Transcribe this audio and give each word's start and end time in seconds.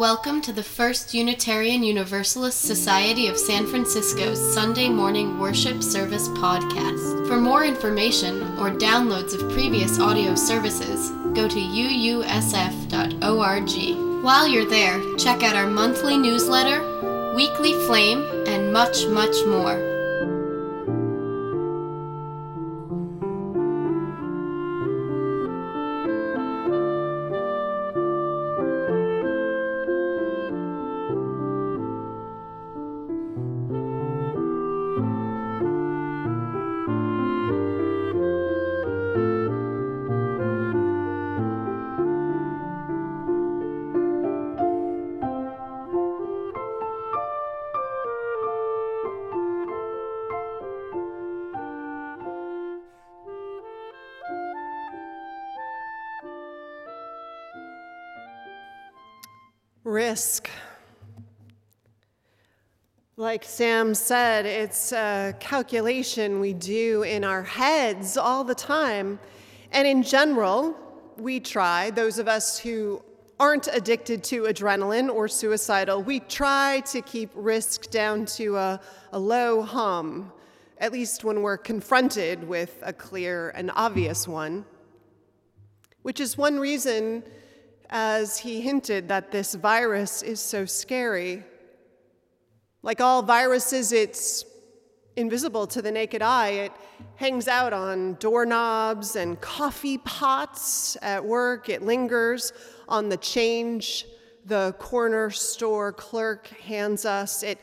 Welcome 0.00 0.40
to 0.42 0.52
the 0.54 0.62
First 0.62 1.12
Unitarian 1.12 1.82
Universalist 1.82 2.62
Society 2.62 3.26
of 3.28 3.36
San 3.36 3.66
Francisco's 3.66 4.40
Sunday 4.54 4.88
Morning 4.88 5.38
Worship 5.38 5.82
Service 5.82 6.26
podcast. 6.28 7.28
For 7.28 7.36
more 7.36 7.64
information 7.66 8.40
or 8.58 8.70
downloads 8.70 9.34
of 9.34 9.52
previous 9.52 10.00
audio 10.00 10.34
services, 10.34 11.10
go 11.34 11.46
to 11.46 11.58
uusf.org. 11.60 12.24
While 14.24 14.48
you're 14.48 14.70
there, 14.70 15.16
check 15.18 15.42
out 15.42 15.54
our 15.54 15.68
monthly 15.68 16.16
newsletter, 16.16 17.34
weekly 17.34 17.74
flame, 17.86 18.24
and 18.46 18.72
much, 18.72 19.04
much 19.04 19.36
more. 19.44 19.89
Risk. 59.90 60.48
Like 63.16 63.42
Sam 63.42 63.92
said, 63.92 64.46
it's 64.46 64.92
a 64.92 65.34
calculation 65.40 66.38
we 66.38 66.54
do 66.54 67.02
in 67.02 67.24
our 67.24 67.42
heads 67.42 68.16
all 68.16 68.44
the 68.44 68.54
time. 68.54 69.18
And 69.72 69.88
in 69.88 70.04
general, 70.04 70.76
we 71.18 71.40
try, 71.40 71.90
those 71.90 72.20
of 72.20 72.28
us 72.28 72.56
who 72.56 73.02
aren't 73.40 73.66
addicted 73.66 74.22
to 74.24 74.42
adrenaline 74.44 75.12
or 75.12 75.26
suicidal, 75.26 76.04
we 76.04 76.20
try 76.20 76.82
to 76.86 77.02
keep 77.02 77.30
risk 77.34 77.90
down 77.90 78.26
to 78.26 78.56
a, 78.56 78.80
a 79.12 79.18
low 79.18 79.60
hum, 79.60 80.30
at 80.78 80.92
least 80.92 81.24
when 81.24 81.42
we're 81.42 81.58
confronted 81.58 82.46
with 82.46 82.78
a 82.82 82.92
clear 82.92 83.50
and 83.56 83.72
obvious 83.74 84.28
one. 84.28 84.64
Which 86.02 86.20
is 86.20 86.38
one 86.38 86.60
reason 86.60 87.24
as 87.90 88.38
he 88.38 88.60
hinted 88.60 89.08
that 89.08 89.32
this 89.32 89.54
virus 89.54 90.22
is 90.22 90.40
so 90.40 90.64
scary. 90.64 91.42
Like 92.82 93.00
all 93.00 93.22
viruses, 93.22 93.92
it's 93.92 94.44
invisible 95.16 95.66
to 95.66 95.82
the 95.82 95.90
naked 95.90 96.22
eye. 96.22 96.50
It 96.50 96.72
hangs 97.16 97.48
out 97.48 97.72
on 97.72 98.14
doorknobs 98.14 99.16
and 99.16 99.40
coffee 99.40 99.98
pots 99.98 100.96
at 101.02 101.24
work. 101.24 101.68
It 101.68 101.82
lingers 101.82 102.52
on 102.88 103.08
the 103.08 103.16
change 103.16 104.06
the 104.46 104.74
corner 104.78 105.30
store 105.30 105.92
clerk 105.92 106.46
hands 106.48 107.04
us. 107.04 107.42
It 107.42 107.58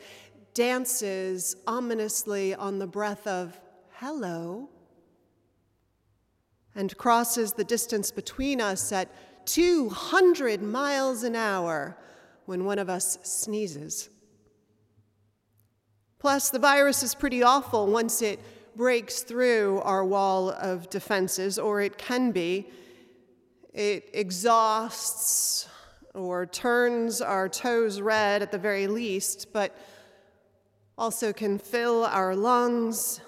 dances 0.54 1.56
ominously 1.66 2.54
on 2.54 2.78
the 2.78 2.86
breath 2.86 3.26
of 3.26 3.58
hello 3.92 4.68
and 6.74 6.96
crosses 6.96 7.54
the 7.54 7.64
distance 7.64 8.10
between 8.12 8.60
us 8.60 8.92
at 8.92 9.10
200 9.48 10.62
miles 10.62 11.22
an 11.22 11.34
hour 11.34 11.96
when 12.44 12.66
one 12.66 12.78
of 12.78 12.90
us 12.90 13.18
sneezes. 13.22 14.10
Plus, 16.18 16.50
the 16.50 16.58
virus 16.58 17.02
is 17.02 17.14
pretty 17.14 17.42
awful 17.42 17.86
once 17.86 18.20
it 18.20 18.40
breaks 18.76 19.22
through 19.22 19.80
our 19.84 20.04
wall 20.04 20.50
of 20.50 20.90
defenses, 20.90 21.58
or 21.58 21.80
it 21.80 21.96
can 21.96 22.30
be. 22.30 22.68
It 23.72 24.10
exhausts 24.12 25.66
or 26.14 26.44
turns 26.44 27.22
our 27.22 27.48
toes 27.48 28.02
red 28.02 28.42
at 28.42 28.52
the 28.52 28.58
very 28.58 28.86
least, 28.86 29.50
but 29.54 29.74
also 30.98 31.32
can 31.32 31.58
fill 31.58 32.04
our 32.04 32.36
lungs, 32.36 33.22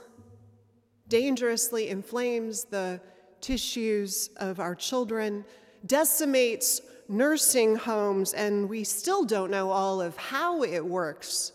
dangerously 1.09 1.89
inflames 1.89 2.65
the 2.65 3.01
tissues 3.41 4.29
of 4.37 4.61
our 4.61 4.75
children, 4.75 5.47
decimates 5.87 6.81
nursing 7.09 7.77
homes, 7.77 8.33
and 8.33 8.69
we 8.69 8.85
still 8.85 9.25
don't 9.25 9.51
know 9.51 9.71
all 9.71 10.01
of 10.01 10.17
how 10.17 10.63
it 10.63 10.85
works 10.85 11.53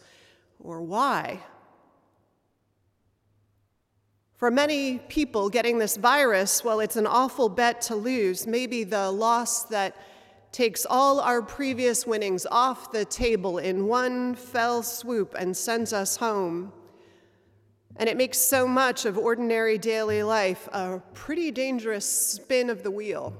or 0.60 0.82
why. 0.82 1.40
For 4.36 4.52
many 4.52 5.00
people, 5.00 5.50
getting 5.50 5.80
this 5.80 5.96
virus, 5.96 6.64
well, 6.64 6.82
it's 6.82 6.98
an 6.98 7.08
awful 7.08 7.48
bet 7.48 7.82
to 7.84 7.96
lose, 7.96 8.46
maybe 8.46 8.84
the 8.84 9.10
loss 9.10 9.64
that 9.66 9.96
takes 10.52 10.86
all 10.86 11.20
our 11.20 11.42
previous 11.42 12.06
winnings 12.06 12.46
off 12.52 12.92
the 12.92 13.06
table 13.06 13.58
in 13.58 13.88
one 13.88 14.36
fell 14.36 14.84
swoop 14.84 15.36
and 15.38 15.56
sends 15.56 15.94
us 15.94 16.18
home. 16.18 16.72
And 17.98 18.10
it 18.10 18.18
makes 18.18 18.38
so 18.38 18.68
much 18.68 19.06
of 19.06 19.18
ordinary 19.18 19.78
daily 19.78 20.22
life 20.22 20.68
a 20.74 21.02
pretty 21.14 21.52
dangerous 21.52 22.06
spin 22.06 22.70
of 22.70 22.84
the 22.84 22.92
wheel. 22.92 23.34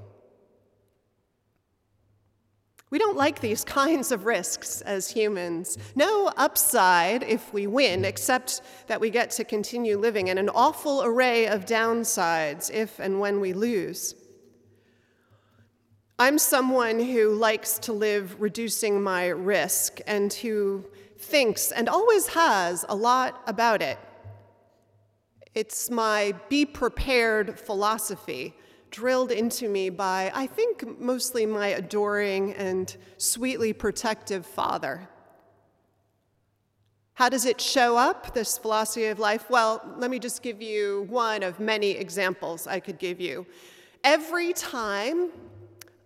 We 2.90 2.98
don't 2.98 3.16
like 3.16 3.40
these 3.40 3.64
kinds 3.80 4.12
of 4.12 4.26
risks 4.26 4.80
as 4.82 5.10
humans. 5.10 5.78
No 5.94 6.30
upside 6.36 7.22
if 7.22 7.52
we 7.52 7.66
win, 7.66 8.04
except 8.04 8.62
that 8.86 9.00
we 9.00 9.10
get 9.10 9.30
to 9.32 9.44
continue 9.44 9.98
living, 9.98 10.30
and 10.30 10.38
an 10.38 10.48
awful 10.50 11.02
array 11.02 11.46
of 11.46 11.66
downsides 11.66 12.70
if 12.72 12.98
and 12.98 13.20
when 13.20 13.40
we 13.40 13.52
lose. 13.52 14.14
I'm 16.18 16.38
someone 16.38 16.98
who 16.98 17.34
likes 17.34 17.78
to 17.80 17.92
live 17.92 18.40
reducing 18.40 19.02
my 19.02 19.26
risk 19.26 20.00
and 20.06 20.32
who 20.32 20.86
thinks 21.18 21.72
and 21.72 21.90
always 21.90 22.28
has 22.28 22.86
a 22.88 22.96
lot 22.96 23.42
about 23.46 23.82
it. 23.82 23.98
It's 25.54 25.90
my 25.90 26.34
be 26.48 26.64
prepared 26.64 27.58
philosophy 27.58 28.54
drilled 28.96 29.30
into 29.30 29.68
me 29.68 29.90
by, 29.90 30.32
I 30.34 30.46
think, 30.46 30.98
mostly 30.98 31.44
my 31.44 31.66
adoring 31.66 32.54
and 32.54 32.96
sweetly 33.18 33.74
protective 33.74 34.46
father. 34.46 35.06
How 37.12 37.28
does 37.28 37.44
it 37.44 37.60
show 37.60 37.98
up, 37.98 38.32
this 38.32 38.56
philosophy 38.56 39.04
of 39.08 39.18
life? 39.18 39.50
Well, 39.50 39.82
let 39.98 40.10
me 40.10 40.18
just 40.18 40.42
give 40.42 40.62
you 40.62 41.04
one 41.10 41.42
of 41.42 41.60
many 41.60 41.90
examples 41.90 42.66
I 42.66 42.80
could 42.80 42.98
give 42.98 43.20
you. 43.20 43.44
Every 44.02 44.54
time 44.54 45.30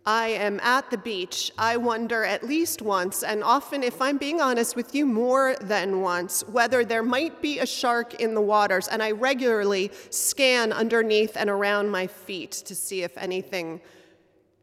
I 0.06 0.28
am 0.28 0.60
at 0.60 0.90
the 0.90 0.96
beach, 0.96 1.52
I 1.58 1.76
wonder 1.76 2.24
at 2.24 2.42
least 2.42 2.80
once, 2.80 3.22
and 3.22 3.44
often, 3.44 3.82
if 3.82 4.00
I'm 4.00 4.16
being 4.16 4.40
honest 4.40 4.74
with 4.74 4.94
you, 4.94 5.04
more 5.04 5.56
than 5.60 6.00
once, 6.00 6.42
whether 6.48 6.84
there 6.84 7.02
might 7.02 7.42
be 7.42 7.58
a 7.58 7.66
shark 7.66 8.14
in 8.14 8.34
the 8.34 8.40
waters. 8.40 8.88
And 8.88 9.02
I 9.02 9.10
regularly 9.10 9.90
scan 10.08 10.72
underneath 10.72 11.36
and 11.36 11.50
around 11.50 11.90
my 11.90 12.06
feet 12.06 12.52
to 12.52 12.74
see 12.74 13.02
if 13.02 13.16
anything 13.18 13.82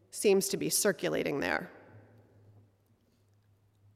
seems 0.09 0.47
to 0.49 0.57
be 0.57 0.69
circulating 0.69 1.39
there. 1.39 1.69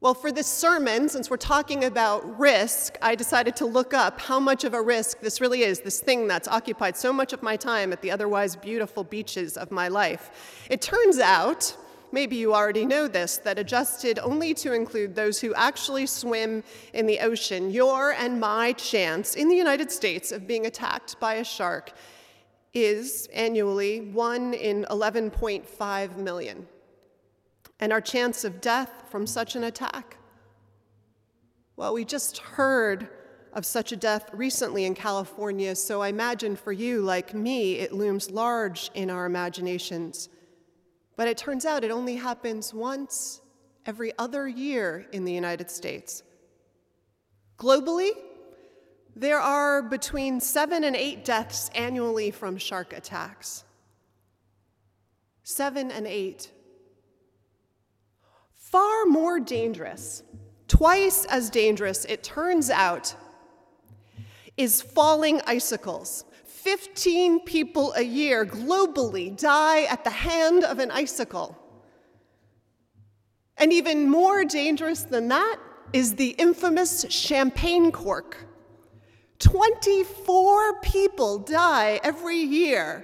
Well, 0.01 0.15
for 0.15 0.31
this 0.31 0.47
sermon, 0.47 1.09
since 1.09 1.29
we're 1.29 1.37
talking 1.37 1.83
about 1.83 2.39
risk, 2.39 2.97
I 3.03 3.13
decided 3.13 3.55
to 3.57 3.67
look 3.67 3.93
up 3.93 4.19
how 4.19 4.39
much 4.39 4.63
of 4.63 4.73
a 4.73 4.81
risk 4.81 5.19
this 5.19 5.39
really 5.39 5.61
is, 5.61 5.81
this 5.81 5.99
thing 5.99 6.27
that's 6.27 6.47
occupied 6.47 6.97
so 6.97 7.13
much 7.13 7.33
of 7.33 7.43
my 7.43 7.55
time 7.55 7.93
at 7.93 8.01
the 8.01 8.09
otherwise 8.09 8.55
beautiful 8.55 9.03
beaches 9.03 9.57
of 9.57 9.69
my 9.69 9.89
life. 9.89 10.65
It 10.71 10.81
turns 10.81 11.19
out, 11.19 11.77
maybe 12.11 12.35
you 12.35 12.51
already 12.51 12.83
know 12.83 13.07
this, 13.07 13.37
that 13.37 13.59
adjusted 13.59 14.17
only 14.17 14.55
to 14.55 14.73
include 14.73 15.13
those 15.13 15.39
who 15.39 15.53
actually 15.53 16.07
swim 16.07 16.63
in 16.93 17.05
the 17.05 17.19
ocean, 17.19 17.69
your 17.69 18.13
and 18.13 18.39
my 18.39 18.73
chance 18.73 19.35
in 19.35 19.49
the 19.49 19.55
United 19.55 19.91
States 19.91 20.31
of 20.31 20.47
being 20.47 20.65
attacked 20.65 21.19
by 21.19 21.35
a 21.35 21.43
shark 21.43 21.91
is 22.73 23.27
annually 23.35 24.01
1 24.01 24.55
in 24.55 24.83
11.5 24.89 26.17
million 26.17 26.67
and 27.81 27.91
our 27.91 27.99
chance 27.99 28.43
of 28.43 28.61
death 28.61 29.03
from 29.09 29.27
such 29.27 29.55
an 29.55 29.63
attack? 29.65 30.17
Well, 31.75 31.93
we 31.93 32.05
just 32.05 32.37
heard 32.37 33.09
of 33.53 33.65
such 33.65 33.91
a 33.91 33.97
death 33.97 34.29
recently 34.33 34.85
in 34.85 34.95
California, 34.95 35.75
so 35.75 36.01
I 36.01 36.09
imagine 36.09 36.55
for 36.55 36.71
you, 36.71 37.01
like 37.01 37.33
me, 37.33 37.73
it 37.73 37.91
looms 37.91 38.31
large 38.31 38.91
in 38.93 39.09
our 39.09 39.25
imaginations. 39.25 40.29
But 41.17 41.27
it 41.27 41.37
turns 41.37 41.65
out 41.65 41.83
it 41.83 41.91
only 41.91 42.15
happens 42.15 42.73
once 42.73 43.41
every 43.85 44.13
other 44.17 44.47
year 44.47 45.07
in 45.11 45.25
the 45.25 45.33
United 45.33 45.69
States. 45.69 46.23
Globally, 47.57 48.11
there 49.15 49.39
are 49.39 49.81
between 49.81 50.39
seven 50.39 50.83
and 50.83 50.95
eight 50.95 51.25
deaths 51.25 51.69
annually 51.75 52.31
from 52.31 52.57
shark 52.57 52.93
attacks. 52.93 53.65
Seven 55.43 55.91
and 55.91 56.07
eight 56.07 56.51
Far 58.71 59.05
more 59.05 59.37
dangerous, 59.41 60.23
twice 60.69 61.25
as 61.25 61.49
dangerous, 61.49 62.05
it 62.05 62.23
turns 62.23 62.69
out, 62.69 63.13
is 64.55 64.81
falling 64.81 65.41
icicles. 65.45 66.23
15 66.45 67.41
people 67.41 67.91
a 67.97 68.01
year 68.01 68.45
globally 68.45 69.37
die 69.37 69.83
at 69.83 70.05
the 70.05 70.09
hand 70.09 70.63
of 70.63 70.79
an 70.79 70.89
icicle. 70.89 71.57
And 73.57 73.73
even 73.73 74.09
more 74.09 74.45
dangerous 74.45 75.03
than 75.03 75.27
that 75.27 75.57
is 75.91 76.15
the 76.15 76.29
infamous 76.29 77.05
champagne 77.09 77.91
cork. 77.91 78.37
24 79.39 80.79
people 80.79 81.39
die 81.39 81.99
every 82.03 82.37
year 82.37 83.03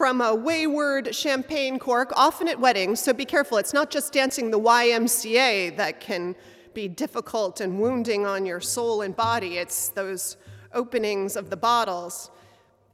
from 0.00 0.22
a 0.22 0.34
wayward 0.34 1.14
champagne 1.14 1.78
cork, 1.78 2.10
often 2.16 2.48
at 2.48 2.58
weddings, 2.58 2.98
so 2.98 3.12
be 3.12 3.26
careful. 3.26 3.58
It's 3.58 3.74
not 3.74 3.90
just 3.90 4.14
dancing 4.14 4.50
the 4.50 4.58
YMCA 4.58 5.76
that 5.76 6.00
can 6.00 6.34
be 6.72 6.88
difficult 6.88 7.60
and 7.60 7.78
wounding 7.78 8.24
on 8.24 8.46
your 8.46 8.60
soul 8.60 9.02
and 9.02 9.14
body, 9.14 9.58
it's 9.58 9.90
those 9.90 10.38
openings 10.72 11.36
of 11.36 11.50
the 11.50 11.56
bottles. 11.58 12.30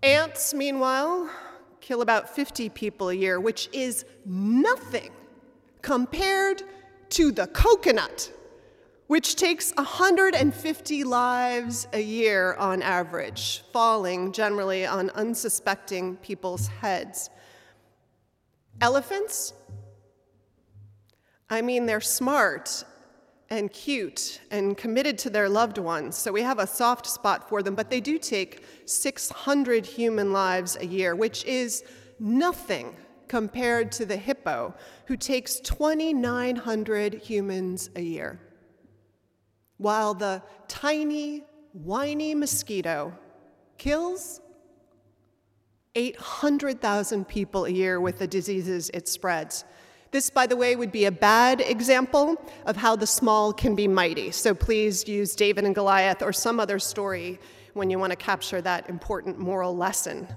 Ants, 0.02 0.52
meanwhile, 0.52 1.30
kill 1.80 2.02
about 2.02 2.34
50 2.34 2.70
people 2.70 3.10
a 3.10 3.14
year, 3.14 3.38
which 3.38 3.68
is 3.72 4.04
nothing 4.24 5.12
compared 5.82 6.64
to 7.10 7.30
the 7.30 7.46
coconut, 7.46 8.32
which 9.06 9.36
takes 9.36 9.72
150 9.76 11.04
lives 11.04 11.86
a 11.92 12.00
year 12.00 12.54
on 12.54 12.82
average, 12.82 13.62
falling 13.72 14.32
generally 14.32 14.84
on 14.84 15.10
unsuspecting 15.10 16.16
people's 16.16 16.66
heads. 16.66 17.30
Elephants? 18.80 19.52
I 21.48 21.62
mean, 21.62 21.86
they're 21.86 22.00
smart 22.00 22.84
and 23.48 23.72
cute 23.72 24.40
and 24.50 24.76
committed 24.76 25.18
to 25.18 25.30
their 25.30 25.48
loved 25.48 25.78
ones, 25.78 26.16
so 26.16 26.32
we 26.32 26.42
have 26.42 26.58
a 26.58 26.66
soft 26.66 27.06
spot 27.06 27.48
for 27.48 27.62
them, 27.62 27.76
but 27.76 27.90
they 27.90 28.00
do 28.00 28.18
take 28.18 28.64
600 28.86 29.86
human 29.86 30.32
lives 30.32 30.76
a 30.80 30.86
year, 30.86 31.14
which 31.14 31.44
is 31.44 31.84
nothing 32.18 32.96
compared 33.28 33.92
to 33.92 34.04
the 34.04 34.16
hippo, 34.16 34.74
who 35.06 35.16
takes 35.16 35.60
2,900 35.60 37.14
humans 37.14 37.90
a 37.94 38.00
year. 38.00 38.40
While 39.78 40.14
the 40.14 40.43
tiny, 40.69 41.44
whiny 41.73 42.34
mosquito 42.34 43.12
kills 43.78 44.40
800,000 45.94 47.26
people 47.26 47.64
a 47.64 47.70
year 47.70 48.00
with 48.00 48.19
the 48.19 48.26
diseases 48.26 48.90
it 48.93 49.08
spreads. 49.08 49.64
This, 50.11 50.31
by 50.31 50.46
the 50.46 50.56
way, 50.56 50.76
would 50.76 50.93
be 50.93 51.06
a 51.06 51.11
bad 51.11 51.61
example 51.61 52.37
of 52.64 52.76
how 52.76 52.96
the 52.96 53.06
small 53.06 53.52
can 53.52 53.75
be 53.75 53.88
mighty. 53.88 54.31
So 54.31 54.55
please 54.55 55.08
use 55.08 55.34
David 55.34 55.64
and 55.64 55.75
Goliath 55.75 56.23
or 56.23 56.32
some 56.32 56.61
other 56.61 56.78
story 56.78 57.40
when 57.75 57.90
you 57.90 57.99
want 57.99 58.11
to 58.11 58.17
capture 58.17 58.62
that 58.62 58.88
important 58.88 59.38
moral 59.38 59.76
lesson. 59.76 60.28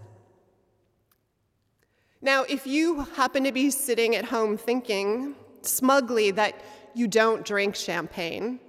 Now, 2.21 2.43
if 2.43 2.67
you 2.67 3.01
happen 3.15 3.43
to 3.45 3.51
be 3.51 3.69
sitting 3.69 4.15
at 4.15 4.25
home 4.25 4.57
thinking 4.57 5.35
smugly 5.61 6.31
that 6.31 6.61
you 6.93 7.07
don't 7.07 7.45
drink 7.45 7.75
champagne, 7.75 8.59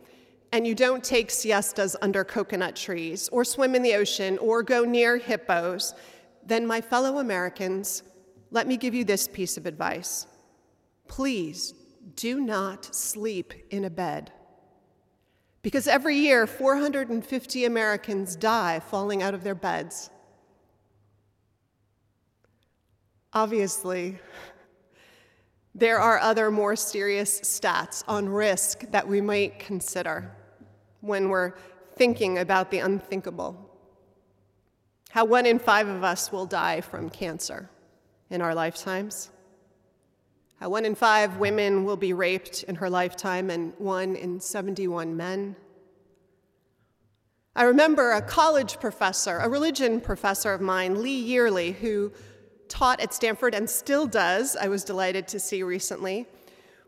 and 0.53 0.67
you 0.67 0.75
don't 0.75 1.05
take 1.05 1.31
siestas 1.31 1.97
under 2.03 2.25
coconut 2.25 2.75
trees, 2.77 3.29
or 3.29 3.45
swim 3.45 3.75
in 3.75 3.83
the 3.83 3.95
ocean, 3.95 4.37
or 4.39 4.63
go 4.63 4.85
near 4.85 5.17
hippos, 5.17 5.95
then, 6.45 6.67
my 6.67 6.81
fellow 6.81 7.19
Americans, 7.19 8.03
let 8.51 8.67
me 8.67 8.77
give 8.77 8.95
you 8.95 9.05
this 9.05 9.29
piece 9.29 9.57
of 9.57 9.67
advice. 9.67 10.27
Please 11.07 11.75
do 12.17 12.41
not 12.41 12.93
sleep 12.95 13.53
in 13.71 13.85
a 13.85 13.91
bed. 13.91 14.33
Because 15.63 15.87
every 15.87 16.17
year, 16.17 16.47
450 16.47 17.65
Americans 17.65 18.35
die 18.35 18.81
falling 18.81 19.23
out 19.23 19.35
of 19.35 19.45
their 19.45 19.55
beds. 19.55 20.11
Obviously, 23.33 24.19
there 25.75 26.01
are 26.01 26.19
other 26.19 26.51
more 26.51 26.75
serious 26.75 27.41
stats 27.43 28.03
on 28.09 28.29
risk 28.29 28.91
that 28.91 29.07
we 29.07 29.21
might 29.21 29.61
consider 29.61 30.35
when 31.01 31.29
we're 31.29 31.55
thinking 31.97 32.39
about 32.39 32.71
the 32.71 32.79
unthinkable. 32.79 33.71
How 35.11 35.25
one 35.25 35.47
in 35.47 35.59
five 35.59 35.89
of 35.89 36.05
us 36.05 36.31
will 36.31 36.47
die 36.47 36.81
from 36.81 37.11
cancer 37.11 37.69
in 38.31 38.41
our 38.41 38.55
lifetimes. 38.55 39.31
How 40.61 40.69
one 40.69 40.85
in 40.85 40.95
five 40.95 41.39
women 41.39 41.85
will 41.85 41.97
be 41.97 42.13
raped 42.13 42.63
in 42.65 42.77
her 42.77 42.91
lifetime, 42.91 43.51
and 43.51 43.73
one 43.79 44.15
in 44.15 44.41
71 44.41 45.17
men. 45.17 45.57
I 47.57 47.65
remember 47.65 48.13
a 48.13 48.23
college 48.23 48.79
professor, 48.79 49.39
a 49.39 49.49
religion 49.49 50.01
professor 50.01 50.53
of 50.53 50.61
mine, 50.61 51.03
Lee 51.03 51.29
Yearley, 51.29 51.73
who 51.73 52.13
taught 52.69 53.01
at 53.01 53.13
Stanford 53.13 53.55
and 53.55 53.69
still 53.69 54.07
does, 54.07 54.55
I 54.55 54.69
was 54.69 54.85
delighted 54.85 55.27
to 55.29 55.41
see 55.41 55.63
recently, 55.63 56.29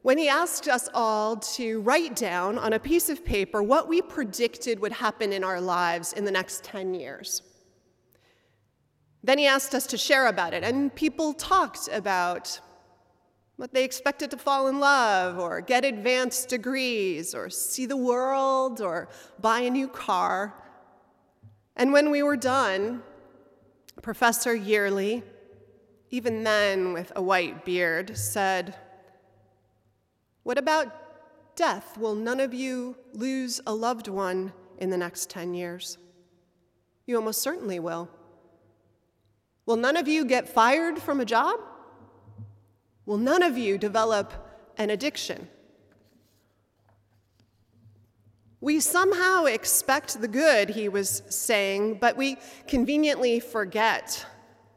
when 0.03 0.19
he 0.19 0.29
asked 0.29 0.69
us 0.69 0.89
all 0.93 1.37
to 1.37 1.81
write 1.81 2.17
down 2.17 2.59
on 2.59 2.73
a 2.73 2.79
piece 2.79 3.09
of 3.09 3.25
paper 3.25 3.63
what 3.63 3.89
we 3.89 4.03
predicted 4.03 4.81
would 4.81 4.93
happen 4.93 5.33
in 5.33 5.45
our 5.45 5.61
lives 5.61 6.13
in 6.13 6.25
the 6.25 6.31
next 6.31 6.65
10 6.65 6.95
years. 6.95 7.43
Then 9.25 9.39
he 9.39 9.47
asked 9.47 9.75
us 9.75 9.87
to 9.89 9.97
share 9.97 10.27
about 10.27 10.53
it, 10.53 10.65
and 10.65 10.93
people 10.95 11.33
talked 11.33 11.89
about 11.93 12.61
what 13.57 13.73
they 13.73 13.85
expected 13.85 14.31
to 14.33 14.37
fall 14.37 14.67
in 14.67 14.81
love, 14.81 15.39
or 15.39 15.61
get 15.61 15.85
advanced 15.85 16.49
degrees, 16.49 17.33
or 17.33 17.49
see 17.49 17.87
the 17.87 17.97
world, 17.97 18.81
or 18.81 19.09
buy 19.41 19.61
a 19.61 19.71
new 19.71 19.87
car. 19.87 20.53
And 21.77 21.93
when 21.93 22.11
we 22.11 22.25
were 22.25 22.37
done, 22.37 23.03
Professor 24.03 24.57
Yearley 24.57 25.23
even 26.13 26.45
then 26.45 26.93
with 26.93 27.11
a 27.17 27.23
white 27.23 27.65
beard, 27.65 28.17
said, 28.17 28.77
What 30.43 30.59
about 30.59 31.57
death? 31.57 31.97
Will 31.99 32.15
none 32.15 32.41
of 32.41 32.53
you 32.53 32.97
lose 33.13 33.61
a 33.67 33.75
loved 33.75 34.09
one 34.09 34.53
in 34.79 34.91
the 34.91 34.97
next 34.97 35.31
10 35.31 35.55
years? 35.55 35.99
You 37.07 37.17
almost 37.17 37.43
certainly 37.43 37.79
will. 37.79 38.09
Will 39.67 39.77
none 39.77 39.97
of 39.97 40.09
you 40.09 40.25
get 40.25 40.49
fired 40.49 41.01
from 41.01 41.21
a 41.21 41.25
job? 41.25 41.61
Will 43.07 43.19
none 43.19 43.43
of 43.43 43.57
you 43.57 43.79
develop 43.79 44.33
an 44.79 44.91
addiction? 44.91 45.49
We 48.61 48.79
somehow 48.79 49.47
expect 49.47 50.21
the 50.21 50.29
good, 50.29 50.71
he 50.71 50.89
was 50.89 51.23
saying, 51.29 51.99
but 52.01 52.17
we 52.17 52.37
conveniently 52.69 53.41
forget 53.41 54.25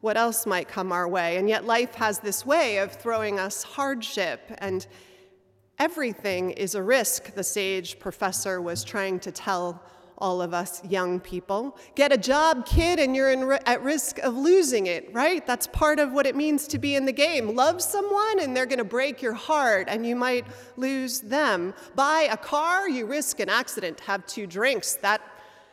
what 0.02 0.18
else 0.18 0.48
might 0.48 0.68
come 0.68 0.92
our 0.92 1.08
way. 1.08 1.38
And 1.38 1.48
yet, 1.48 1.66
life 1.66 1.94
has 1.96 2.20
this 2.20 2.46
way 2.46 2.80
of 2.80 2.92
throwing 2.92 3.40
us 3.40 3.62
hardship, 3.62 4.42
and 4.58 4.86
everything 5.80 6.52
is 6.52 6.76
a 6.76 6.84
risk, 6.84 7.34
the 7.34 7.44
sage 7.44 8.00
professor 8.00 8.62
was 8.62 8.84
trying 8.84 9.20
to 9.22 9.32
tell 9.32 9.82
all 10.18 10.42
of 10.42 10.54
us 10.54 10.84
young 10.86 11.20
people. 11.20 11.78
Get 11.96 12.14
a 12.14 12.18
job, 12.18 12.66
kid, 12.66 13.00
and 13.00 13.16
you're 13.16 13.32
in, 13.32 13.52
at 13.66 13.84
risk 13.84 14.18
of 14.20 14.36
losing 14.36 14.88
it, 14.88 15.14
right? 15.14 15.46
That's 15.46 15.68
part 15.68 16.00
of 16.00 16.14
what 16.14 16.26
it 16.26 16.36
means 16.36 16.68
to 16.68 16.80
be 16.80 16.96
in 16.96 17.06
the 17.06 17.12
game. 17.12 17.56
Love 17.56 17.82
someone, 17.82 18.40
and 18.40 18.56
they're 18.56 18.66
going 18.66 18.80
to 18.80 18.86
break 18.86 19.22
your 19.22 19.34
heart, 19.34 19.88
and 19.90 20.06
you 20.06 20.16
might 20.16 20.46
lose 20.78 21.20
them. 21.22 21.74
Buy 21.96 22.30
a 22.32 22.38
car, 22.38 22.88
you 22.88 23.06
risk 23.06 23.40
an 23.40 23.50
accident. 23.50 24.00
Have 24.02 24.26
two 24.26 24.48
drinks, 24.48 24.96
that, 24.96 25.22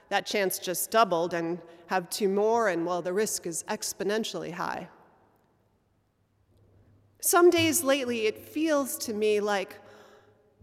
that 0.09 0.26
chance 0.26 0.59
just 0.59 0.90
doubled, 0.90 1.35
and 1.35 1.61
have 1.87 2.11
two 2.11 2.28
more, 2.28 2.68
and 2.68 2.85
well, 2.85 3.02
the 3.02 3.12
risk 3.12 3.47
is 3.47 3.64
exponentially 3.68 4.52
high. 4.52 4.88
Some 7.21 7.50
days 7.50 7.85
lately, 7.85 8.26
it 8.26 8.38
feels 8.38 8.99
to 8.99 9.14
me 9.14 9.38
like 9.38 9.76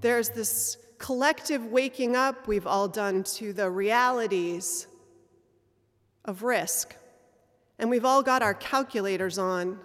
there's 0.02 0.30
this 0.30 0.78
collective 0.98 1.66
waking 1.66 2.16
up 2.16 2.48
we've 2.48 2.68
all 2.68 2.88
done 2.88 3.24
to 3.24 3.54
the 3.54 3.70
realities 3.70 4.88
of 6.26 6.44
risk. 6.44 6.96
And 7.80 7.90
we've 7.90 8.06
all 8.06 8.22
got 8.22 8.42
our 8.42 8.54
calculators 8.54 9.38
on, 9.38 9.80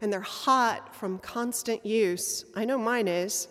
and 0.00 0.12
they're 0.12 0.20
hot 0.20 0.94
from 0.94 1.18
constant 1.18 1.86
use. 1.86 2.44
I 2.54 2.64
know 2.64 2.78
mine 2.78 3.08
is. 3.08 3.48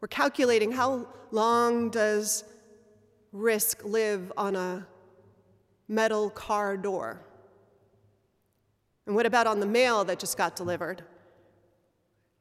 We're 0.00 0.08
calculating 0.08 0.70
how 0.72 1.08
long 1.30 1.90
does 1.90 2.44
risk 3.32 3.84
live 3.84 4.32
on 4.36 4.56
a 4.56 4.86
metal 5.88 6.30
car 6.30 6.76
door? 6.76 7.22
And 9.06 9.16
what 9.16 9.26
about 9.26 9.46
on 9.46 9.58
the 9.58 9.66
mail 9.66 10.04
that 10.04 10.18
just 10.18 10.36
got 10.36 10.54
delivered? 10.54 11.02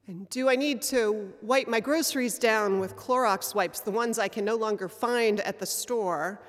And 0.07 0.29
do 0.29 0.47
I 0.47 0.55
need 0.55 0.81
to 0.83 1.33
wipe 1.41 1.67
my 1.67 1.81
groceries 1.81 2.39
down 2.39 2.79
with 2.79 2.95
Clorox 2.95 3.53
wipes, 3.53 3.81
the 3.81 3.91
ones 3.91 4.17
I 4.17 4.29
can 4.29 4.45
no 4.45 4.55
longer 4.55 4.87
find 4.87 5.41
at 5.41 5.59
the 5.59 5.65
store? 5.65 6.41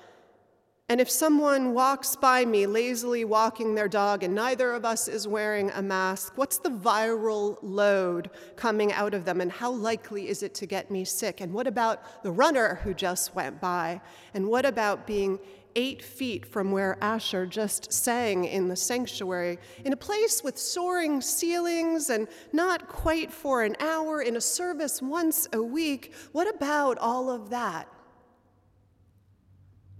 And 0.88 1.00
if 1.00 1.10
someone 1.10 1.74
walks 1.74 2.14
by 2.14 2.44
me 2.44 2.66
lazily 2.66 3.24
walking 3.24 3.74
their 3.74 3.88
dog 3.88 4.22
and 4.22 4.32
neither 4.32 4.72
of 4.72 4.84
us 4.84 5.08
is 5.08 5.26
wearing 5.26 5.70
a 5.72 5.82
mask, 5.82 6.34
what's 6.36 6.58
the 6.58 6.70
viral 6.70 7.58
load 7.60 8.30
coming 8.54 8.92
out 8.92 9.12
of 9.12 9.24
them 9.24 9.40
and 9.40 9.50
how 9.50 9.72
likely 9.72 10.28
is 10.28 10.44
it 10.44 10.54
to 10.54 10.66
get 10.66 10.88
me 10.88 11.04
sick? 11.04 11.40
And 11.40 11.52
what 11.52 11.66
about 11.66 12.22
the 12.22 12.30
runner 12.30 12.76
who 12.84 12.94
just 12.94 13.34
went 13.34 13.60
by? 13.60 14.00
And 14.34 14.46
what 14.46 14.64
about 14.64 15.04
being 15.04 15.40
eight 15.76 16.02
feet 16.02 16.46
from 16.46 16.70
where 16.70 16.96
Asher 17.02 17.46
just 17.46 17.92
sang 17.92 18.44
in 18.44 18.68
the 18.68 18.76
sanctuary, 18.76 19.58
in 19.84 19.92
a 19.92 19.96
place 19.96 20.42
with 20.42 20.58
soaring 20.58 21.20
ceilings 21.20 22.10
and 22.10 22.28
not 22.52 22.88
quite 22.88 23.32
for 23.32 23.62
an 23.62 23.76
hour 23.80 24.20
in 24.22 24.37
a 24.37 24.40
service 24.40 25.00
once 25.00 25.48
a 25.52 25.62
week? 25.62 26.14
What 26.32 26.52
about 26.54 26.98
all 26.98 27.30
of 27.30 27.50
that? 27.50 27.88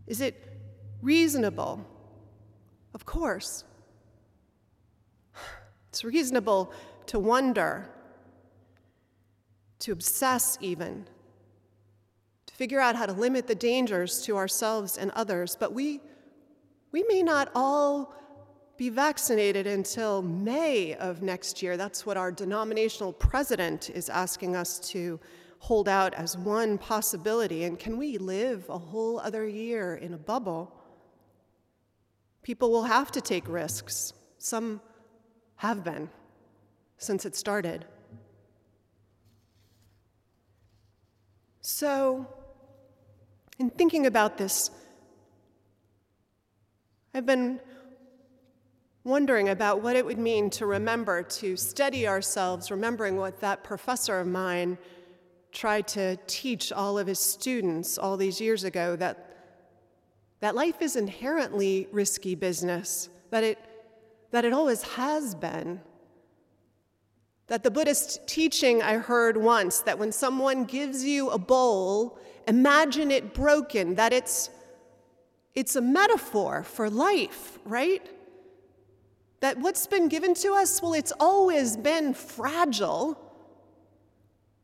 Is 0.07 0.21
it 0.21 0.43
reasonable? 1.03 1.87
Of 2.95 3.05
course. 3.05 3.65
It's 5.89 6.05
reasonable 6.05 6.73
to 7.07 7.19
wonder, 7.19 7.89
to 9.81 9.93
obsess 9.93 10.59
even, 10.61 11.07
figure 12.59 12.81
out 12.81 12.97
how 12.97 13.07
to 13.07 13.13
limit 13.13 13.47
the 13.47 13.55
dangers 13.55 14.21
to 14.23 14.37
ourselves 14.37 14.99
and 14.99 15.13
others, 15.13 15.57
but 15.59 15.73
we, 15.73 16.01
we 16.91 17.05
may 17.05 17.23
not 17.23 17.49
all 17.55 18.13
be 18.77 18.89
vaccinated 18.89 19.65
until 19.69 20.23
May 20.23 20.97
of 20.97 21.23
next 21.23 21.63
year. 21.63 21.77
That's 21.77 22.05
what 22.05 22.17
our 22.17 22.33
denominational 22.33 23.13
president 23.13 23.91
is 23.91 24.09
asking 24.09 24.57
us 24.57 24.81
to 24.91 25.21
hold 25.61 25.89
out 25.89 26.15
as 26.15 26.37
one 26.37 26.79
possibility. 26.79 27.63
And 27.63 27.79
can 27.79 27.97
we 27.97 28.19
live 28.19 28.69
a 28.69 28.79
whole 28.79 29.21
other 29.21 29.47
year 29.47 29.95
in 29.95 30.15
a 30.15 30.19
bubble? 30.19 30.73
People 32.43 32.73
will 32.73 32.85
have 32.85 33.13
to 33.13 33.21
take 33.21 33.49
risks. 33.49 34.13
Some 34.39 34.81
have 35.57 35.85
been 35.85 36.11
since 36.97 37.25
it 37.25 37.37
started. 37.37 37.85
So, 41.61 42.27
in 43.59 43.71
thinking 43.71 44.07
about 44.07 44.39
this, 44.39 44.71
I've 47.15 47.27
been 47.27 47.61
wondering 49.05 49.49
about 49.49 49.83
what 49.83 49.97
it 49.97 50.05
would 50.05 50.19
mean 50.19 50.51
to 50.51 50.67
remember, 50.67 51.23
to 51.23 51.57
steady 51.57 52.07
ourselves, 52.07 52.71
remembering 52.71 53.17
what 53.17 53.41
that 53.41 53.65
professor 53.65 54.21
of 54.21 54.27
mine 54.27 54.79
tried 55.51 55.89
to 55.89 56.17
teach 56.27 56.73
all 56.73 56.99
of 56.99 57.07
his 57.07 57.19
students 57.19 57.97
all 57.99 58.17
these 58.17 58.41
years 58.41 58.65
ago 58.65 58.95
that 58.97 59.29
that 60.41 60.55
life 60.55 60.81
is 60.81 60.95
inherently 60.95 61.89
risky 61.91 62.35
business, 62.35 63.09
that 63.31 63.43
it, 63.43 63.59
that 64.31 64.45
it 64.45 64.53
always 64.53 64.83
has 64.83 65.35
been. 65.35 65.81
That 67.49 67.63
the 67.63 67.71
Buddhist 67.71 68.27
teaching 68.29 68.83
I 68.83 68.99
heard 68.99 69.37
once 69.37 69.81
that 69.81 69.99
when 69.99 70.13
someone 70.13 70.65
gives 70.65 71.05
you 71.05 71.31
a 71.31 71.39
bowl, 71.39 72.19
imagine 72.49 73.11
it 73.11 73.35
broken, 73.35 73.95
that 73.95 74.13
it's, 74.13 74.51
it's 75.55 75.77
a 75.77 75.81
metaphor 75.81 76.65
for 76.65 76.91
life, 76.91 77.59
right? 77.65 78.05
That 79.41 79.59
what's 79.59 79.87
been 79.87 80.09
given 80.09 80.35
to 80.35 80.55
us, 80.55 80.83
well, 80.83 80.95
it's 80.95 81.13
always 81.21 81.77
been 81.77 82.15
fragile 82.15 83.17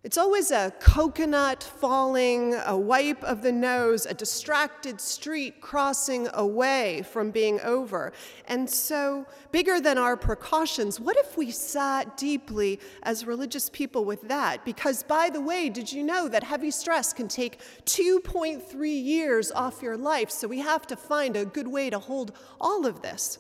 it's 0.05 0.19
always 0.19 0.51
a 0.51 0.71
coconut 0.81 1.63
falling, 1.63 2.55
a 2.67 2.77
wipe 2.77 3.25
of 3.25 3.41
the 3.41 3.51
nose, 3.51 4.05
a 4.05 4.13
distracted 4.13 5.01
street 5.01 5.63
crossing 5.63 6.29
away 6.35 7.07
from 7.11 7.31
being 7.31 7.59
over. 7.63 8.13
And 8.47 8.69
so, 8.69 9.25
bigger 9.51 9.81
than 9.81 9.97
our 9.97 10.15
precautions, 10.19 11.01
what 11.01 11.17
if 11.17 11.39
we 11.39 11.51
sat 11.51 12.19
deeply 12.19 12.81
as 13.05 13.25
religious 13.25 13.71
people 13.71 14.05
with 14.05 14.29
that? 14.29 14.63
Because, 14.67 15.03
by 15.03 15.31
the 15.31 15.41
way, 15.41 15.71
did 15.71 15.91
you 15.91 16.03
know 16.03 16.29
that 16.29 16.45
heavy 16.45 16.71
stress 16.71 17.15
can 17.15 17.27
take 17.27 17.61
2.3 17.87 19.05
years 19.05 19.51
off 19.53 19.81
your 19.81 19.97
life? 19.97 20.29
So, 20.29 20.47
we 20.47 20.59
have 20.59 20.87
to 20.89 20.97
find 20.97 21.35
a 21.35 21.47
good 21.47 21.69
way 21.69 21.89
to 21.89 21.99
hold 21.99 22.33
all 22.61 22.85
of 22.85 23.01
this. 23.01 23.39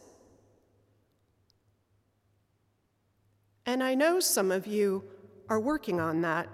And 3.66 3.83
I 3.83 3.94
know 3.94 4.18
some 4.18 4.50
of 4.50 4.66
you 4.66 5.04
are 5.48 5.60
working 5.60 6.00
on 6.00 6.22
that. 6.22 6.48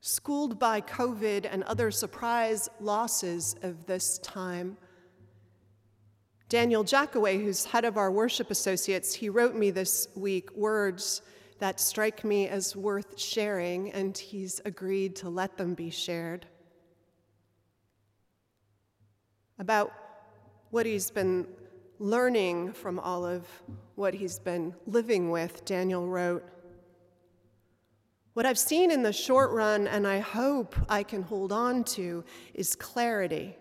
Schooled 0.00 0.58
by 0.58 0.80
COVID 0.80 1.46
and 1.50 1.62
other 1.64 1.90
surprise 1.90 2.68
losses 2.80 3.56
of 3.62 3.86
this 3.86 4.18
time, 4.18 4.76
Daniel 6.48 6.82
Jackaway, 6.82 7.38
who's 7.38 7.66
head 7.66 7.84
of 7.84 7.98
our 7.98 8.10
worship 8.10 8.50
associates, 8.50 9.12
he 9.12 9.28
wrote 9.28 9.54
me 9.54 9.70
this 9.70 10.08
week 10.14 10.50
words 10.56 11.20
that 11.58 11.78
strike 11.78 12.24
me 12.24 12.48
as 12.48 12.74
worth 12.74 13.18
sharing, 13.20 13.92
and 13.92 14.16
he's 14.16 14.60
agreed 14.64 15.14
to 15.16 15.28
let 15.28 15.58
them 15.58 15.74
be 15.74 15.90
shared. 15.90 16.46
About 19.58 19.92
what 20.70 20.86
he's 20.86 21.10
been 21.10 21.46
learning 21.98 22.72
from 22.72 22.98
all 22.98 23.24
of 23.24 23.46
what 23.94 24.14
he's 24.14 24.38
been 24.38 24.74
living 24.86 25.30
with, 25.30 25.64
Daniel 25.64 26.06
wrote. 26.06 26.44
What 28.34 28.46
I've 28.46 28.58
seen 28.58 28.90
in 28.90 29.02
the 29.02 29.12
short 29.12 29.50
run, 29.50 29.88
and 29.88 30.06
I 30.06 30.20
hope 30.20 30.76
I 30.88 31.02
can 31.02 31.22
hold 31.22 31.50
on 31.50 31.82
to, 31.84 32.24
is 32.54 32.76
clarity. 32.76 33.56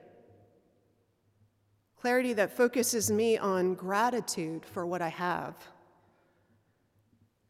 Clarity 2.00 2.34
that 2.34 2.56
focuses 2.56 3.10
me 3.10 3.38
on 3.38 3.74
gratitude 3.74 4.66
for 4.66 4.86
what 4.86 5.02
I 5.02 5.10
have, 5.10 5.56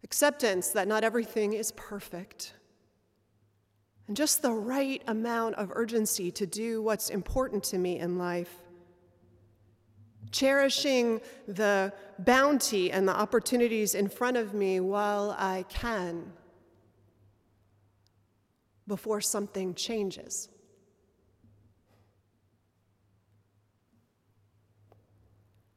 acceptance 0.04 0.70
that 0.70 0.88
not 0.88 1.04
everything 1.04 1.52
is 1.52 1.74
perfect, 1.74 2.54
and 4.08 4.16
just 4.16 4.42
the 4.42 4.54
right 4.54 5.04
amount 5.08 5.56
of 5.56 5.70
urgency 5.76 6.32
to 6.32 6.46
do 6.48 6.82
what's 6.82 7.10
important 7.10 7.62
to 7.66 7.78
me 7.78 8.00
in 8.00 8.18
life 8.18 8.67
cherishing 10.32 11.22
the 11.48 11.94
bounty 12.20 12.92
and 12.92 13.08
the 13.08 13.16
opportunities 13.16 13.96
in 13.96 14.10
front 14.10 14.38
of 14.38 14.54
me 14.54 14.80
while 14.80 15.36
I 15.38 15.66
can 15.70 16.34
before 18.88 19.22
something 19.22 19.74
changes. 19.74 20.50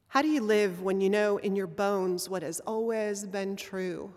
How 0.07 0.21
do 0.21 0.27
you 0.27 0.41
live 0.41 0.81
when 0.81 0.99
you 0.99 1.09
know 1.09 1.37
in 1.37 1.55
your 1.55 1.67
bones 1.67 2.27
what 2.27 2.43
has 2.43 2.59
always 2.61 3.23
been 3.23 3.55
true? 3.55 4.13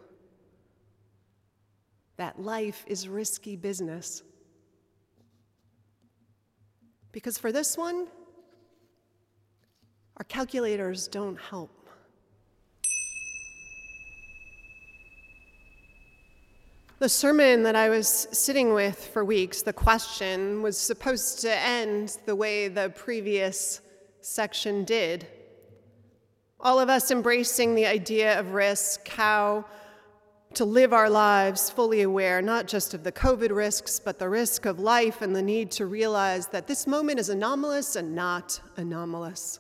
That 2.17 2.41
life 2.41 2.85
is 2.89 3.07
risky 3.09 3.55
business. 3.55 4.23
Because 7.13 7.39
for 7.39 7.53
this 7.53 7.77
one, 7.79 8.09
our 10.17 10.25
calculators 10.25 11.09
don't 11.09 11.39
help. 11.39 11.71
The 17.01 17.09
sermon 17.09 17.65
that 17.65 17.75
I 17.75 17.89
was 17.89 18.29
sitting 18.31 18.73
with 18.73 19.09
for 19.09 19.25
weeks, 19.25 19.63
the 19.63 19.73
question, 19.73 20.63
was 20.63 20.79
supposed 20.79 21.41
to 21.41 21.55
end 21.55 22.19
the 22.25 22.37
way 22.37 22.69
the 22.69 22.91
previous 22.91 23.81
section 24.21 24.85
did. 24.85 25.27
All 26.61 26.79
of 26.79 26.89
us 26.89 27.11
embracing 27.11 27.75
the 27.75 27.85
idea 27.85 28.39
of 28.39 28.55
risk, 28.55 29.09
how 29.09 29.67
to 30.55 30.65
live 30.65 30.93
our 30.93 31.11
lives 31.11 31.69
fully 31.69 32.03
aware, 32.03 32.41
not 32.41 32.69
just 32.69 32.95
of 32.95 33.03
the 33.03 33.13
COVID 33.13 33.51
risks, 33.55 33.99
but 33.99 34.21
the 34.21 34.29
risk 34.29 34.65
of 34.65 34.79
life 34.79 35.21
and 35.21 35.35
the 35.35 35.43
need 35.43 35.73
to 35.73 35.87
realize 35.87 36.47
that 36.47 36.69
this 36.69 36.87
moment 36.87 37.19
is 37.19 37.29
anomalous 37.29 37.97
and 37.97 38.15
not 38.15 38.61
anomalous. 38.77 39.59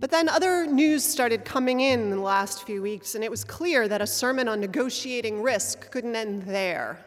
But 0.00 0.10
then 0.10 0.28
other 0.30 0.66
news 0.66 1.04
started 1.04 1.44
coming 1.44 1.80
in 1.80 2.00
in 2.00 2.08
the 2.10 2.16
last 2.16 2.64
few 2.64 2.80
weeks, 2.80 3.14
and 3.14 3.22
it 3.22 3.30
was 3.30 3.44
clear 3.44 3.86
that 3.86 4.00
a 4.00 4.06
sermon 4.06 4.48
on 4.48 4.58
negotiating 4.58 5.42
risk 5.42 5.90
couldn't 5.90 6.16
end 6.16 6.44
there. 6.44 7.04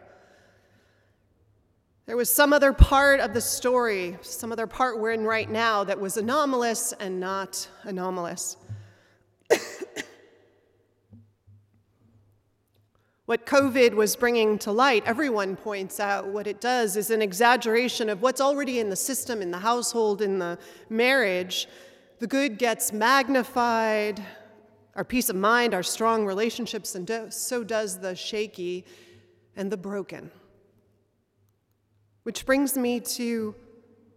There 2.05 2.15
was 2.15 2.31
some 2.31 2.53
other 2.53 2.71
part 2.71 3.19
of 3.19 3.33
the 3.33 3.41
story, 3.41 4.19
some 4.21 4.51
other 4.51 4.67
part 4.67 4.99
we're 4.99 5.13
in 5.13 5.23
right 5.23 5.49
now, 5.49 5.83
that 5.85 5.99
was 5.99 6.17
anomalous 6.17 6.93
and 6.99 7.19
not 7.19 7.67
anomalous. 7.81 8.57
what 13.25 13.47
COVID 13.47 13.95
was 13.95 14.15
bringing 14.15 14.59
to 14.59 14.71
light, 14.71 15.01
everyone 15.07 15.55
points 15.55 15.99
out 15.99 16.27
what 16.27 16.45
it 16.45 16.61
does 16.61 16.95
is 16.95 17.09
an 17.09 17.23
exaggeration 17.23 18.07
of 18.07 18.21
what's 18.21 18.39
already 18.39 18.77
in 18.77 18.91
the 18.91 18.95
system, 18.95 19.41
in 19.41 19.49
the 19.49 19.57
household, 19.57 20.21
in 20.21 20.37
the 20.37 20.59
marriage 20.89 21.67
the 22.23 22.27
good 22.27 22.57
gets 22.57 22.93
magnified, 22.93 24.23
our 24.95 25.03
peace 25.03 25.27
of 25.27 25.35
mind, 25.35 25.73
our 25.73 25.83
strong 25.83 26.25
relationships, 26.25 26.95
and 26.95 27.33
so 27.33 27.65
does 27.65 27.99
the 27.99 28.15
shaky 28.15 28.85
and 29.57 29.69
the 29.69 29.75
broken. 29.75 30.31
Which 32.23 32.45
brings 32.45 32.77
me 32.77 33.01
to 33.01 33.53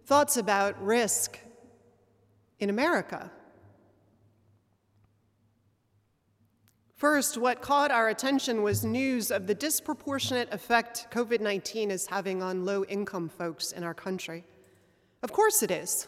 thoughts 0.05 0.37
about 0.37 0.81
risk 0.81 1.41
in 2.61 2.71
America. 2.71 3.29
First, 6.95 7.37
what 7.37 7.61
caught 7.61 7.91
our 7.91 8.09
attention 8.09 8.63
was 8.63 8.85
news 8.85 9.33
of 9.33 9.49
the 9.49 9.55
disproportionate 9.57 10.55
effect 10.55 11.09
COVID 11.11 11.41
19 11.41 11.91
is 11.91 12.07
having 12.07 12.41
on 12.41 12.65
low 12.65 12.85
income 12.85 13.29
folks 13.29 13.73
in 13.73 13.83
our 13.83 13.95
country. 13.95 14.45
Of 15.25 15.33
course 15.33 15.65
it 15.65 15.73
is. 15.73 16.07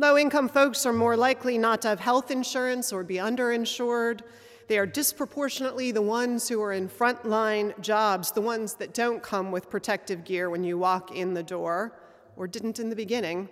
Low 0.00 0.16
income 0.16 0.48
folks 0.48 0.86
are 0.86 0.92
more 0.92 1.16
likely 1.16 1.58
not 1.58 1.82
to 1.82 1.88
have 1.88 1.98
health 1.98 2.30
insurance 2.30 2.92
or 2.92 3.02
be 3.02 3.16
underinsured. 3.16 4.20
They 4.68 4.78
are 4.78 4.86
disproportionately 4.86 5.90
the 5.90 6.00
ones 6.00 6.48
who 6.48 6.62
are 6.62 6.72
in 6.72 6.88
frontline 6.88 7.76
jobs, 7.80 8.30
the 8.30 8.40
ones 8.40 8.74
that 8.74 8.94
don't 8.94 9.24
come 9.24 9.50
with 9.50 9.68
protective 9.68 10.22
gear 10.22 10.50
when 10.50 10.62
you 10.62 10.78
walk 10.78 11.10
in 11.10 11.34
the 11.34 11.42
door, 11.42 11.98
or 12.36 12.46
didn't 12.46 12.78
in 12.78 12.90
the 12.90 12.94
beginning. 12.94 13.48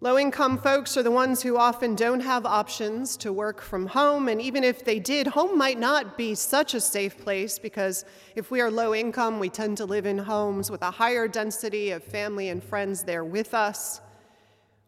Low 0.00 0.18
income 0.18 0.56
folks 0.56 0.96
are 0.96 1.02
the 1.02 1.10
ones 1.10 1.42
who 1.42 1.58
often 1.58 1.94
don't 1.94 2.20
have 2.20 2.46
options 2.46 3.18
to 3.18 3.30
work 3.30 3.60
from 3.60 3.88
home, 3.88 4.28
and 4.28 4.40
even 4.40 4.64
if 4.64 4.82
they 4.82 4.98
did, 4.98 5.26
home 5.26 5.58
might 5.58 5.78
not 5.78 6.16
be 6.16 6.34
such 6.34 6.72
a 6.72 6.80
safe 6.80 7.18
place 7.18 7.58
because 7.58 8.06
if 8.34 8.50
we 8.50 8.62
are 8.62 8.70
low 8.70 8.94
income, 8.94 9.38
we 9.38 9.50
tend 9.50 9.76
to 9.76 9.84
live 9.84 10.06
in 10.06 10.16
homes 10.16 10.70
with 10.70 10.80
a 10.80 10.90
higher 10.90 11.28
density 11.28 11.90
of 11.90 12.02
family 12.02 12.48
and 12.48 12.64
friends 12.64 13.02
there 13.02 13.26
with 13.26 13.52
us. 13.52 14.00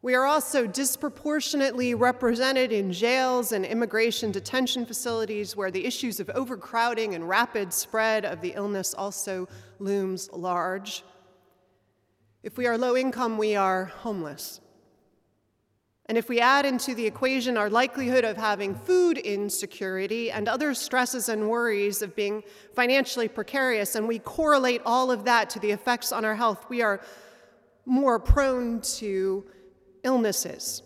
We 0.05 0.17
are 0.17 0.27
also 0.27 0.67
disproportionately 0.67 1.95
represented 1.95 2.73
in 2.73 2.93
jails 2.93 3.53
and 3.53 3.65
immigration 3.65 4.33
detention 4.33 4.85
facilities 4.85 5.57
where 5.57 5.71
the 5.71 5.87
issues 5.87 6.19
of 6.19 6.29
overcrowding 6.31 7.15
and 7.15 7.29
rapid 7.29 7.73
spread 7.73 8.25
of 8.25 8.41
the 8.41 8.55
illness 8.57 8.95
also 8.95 9.49
looms 9.79 10.29
large. 10.33 11.05
If 12.43 12.59
we 12.59 12.67
are 12.67 12.77
low 12.77 12.97
income, 12.97 13.39
we 13.39 13.55
are 13.55 13.85
homeless. 13.85 14.61
And 16.07 16.19
if 16.19 16.29
we 16.29 16.41
add 16.41 16.67
into 16.67 16.97
the 16.97 17.07
equation 17.07 17.57
our 17.57 17.71
likelihood 17.71 18.25
of 18.25 18.37
having 18.37 18.75
food 18.75 19.19
insecurity 19.19 20.33
and 20.33 20.49
other 20.49 20.75
stresses 20.75 21.29
and 21.29 21.49
worries 21.49 22.03
of 22.03 22.17
being 22.17 22.43
financially 22.75 23.29
precarious, 23.29 23.95
and 23.95 24.09
we 24.09 24.19
correlate 24.19 24.83
all 24.85 25.13
of 25.13 25.25
that 25.27 25.49
to 25.51 25.61
the 25.61 25.71
effects 25.71 26.11
on 26.11 26.25
our 26.25 26.35
health, 26.35 26.67
we 26.69 26.83
are 26.83 27.01
more 27.87 28.19
prone 28.19 28.81
to 28.81 29.45
illnesses, 30.05 30.83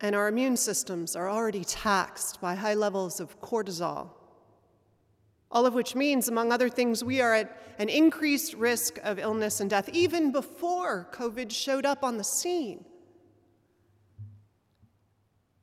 and 0.00 0.14
our 0.14 0.28
immune 0.28 0.56
systems 0.56 1.16
are 1.16 1.28
already 1.28 1.64
taxed 1.64 2.40
by 2.40 2.54
high 2.54 2.74
levels 2.74 3.20
of 3.20 3.40
cortisol. 3.40 4.10
All 5.50 5.66
of 5.66 5.74
which 5.74 5.94
means, 5.94 6.28
among 6.28 6.52
other 6.52 6.68
things, 6.68 7.02
we 7.02 7.20
are 7.20 7.34
at 7.34 7.56
an 7.78 7.88
increased 7.88 8.54
risk 8.54 8.98
of 9.02 9.18
illness 9.18 9.60
and 9.60 9.70
death 9.70 9.88
even 9.92 10.30
before 10.30 11.08
COVID 11.12 11.50
showed 11.50 11.86
up 11.86 12.04
on 12.04 12.18
the 12.18 12.24
scene. 12.24 12.84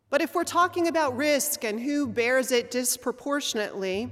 But 0.10 0.22
if 0.22 0.34
we're 0.34 0.44
talking 0.44 0.88
about 0.88 1.16
risk 1.18 1.64
and 1.64 1.80
who 1.80 2.08
bears 2.08 2.52
it 2.52 2.72
disproportionately, 2.72 4.10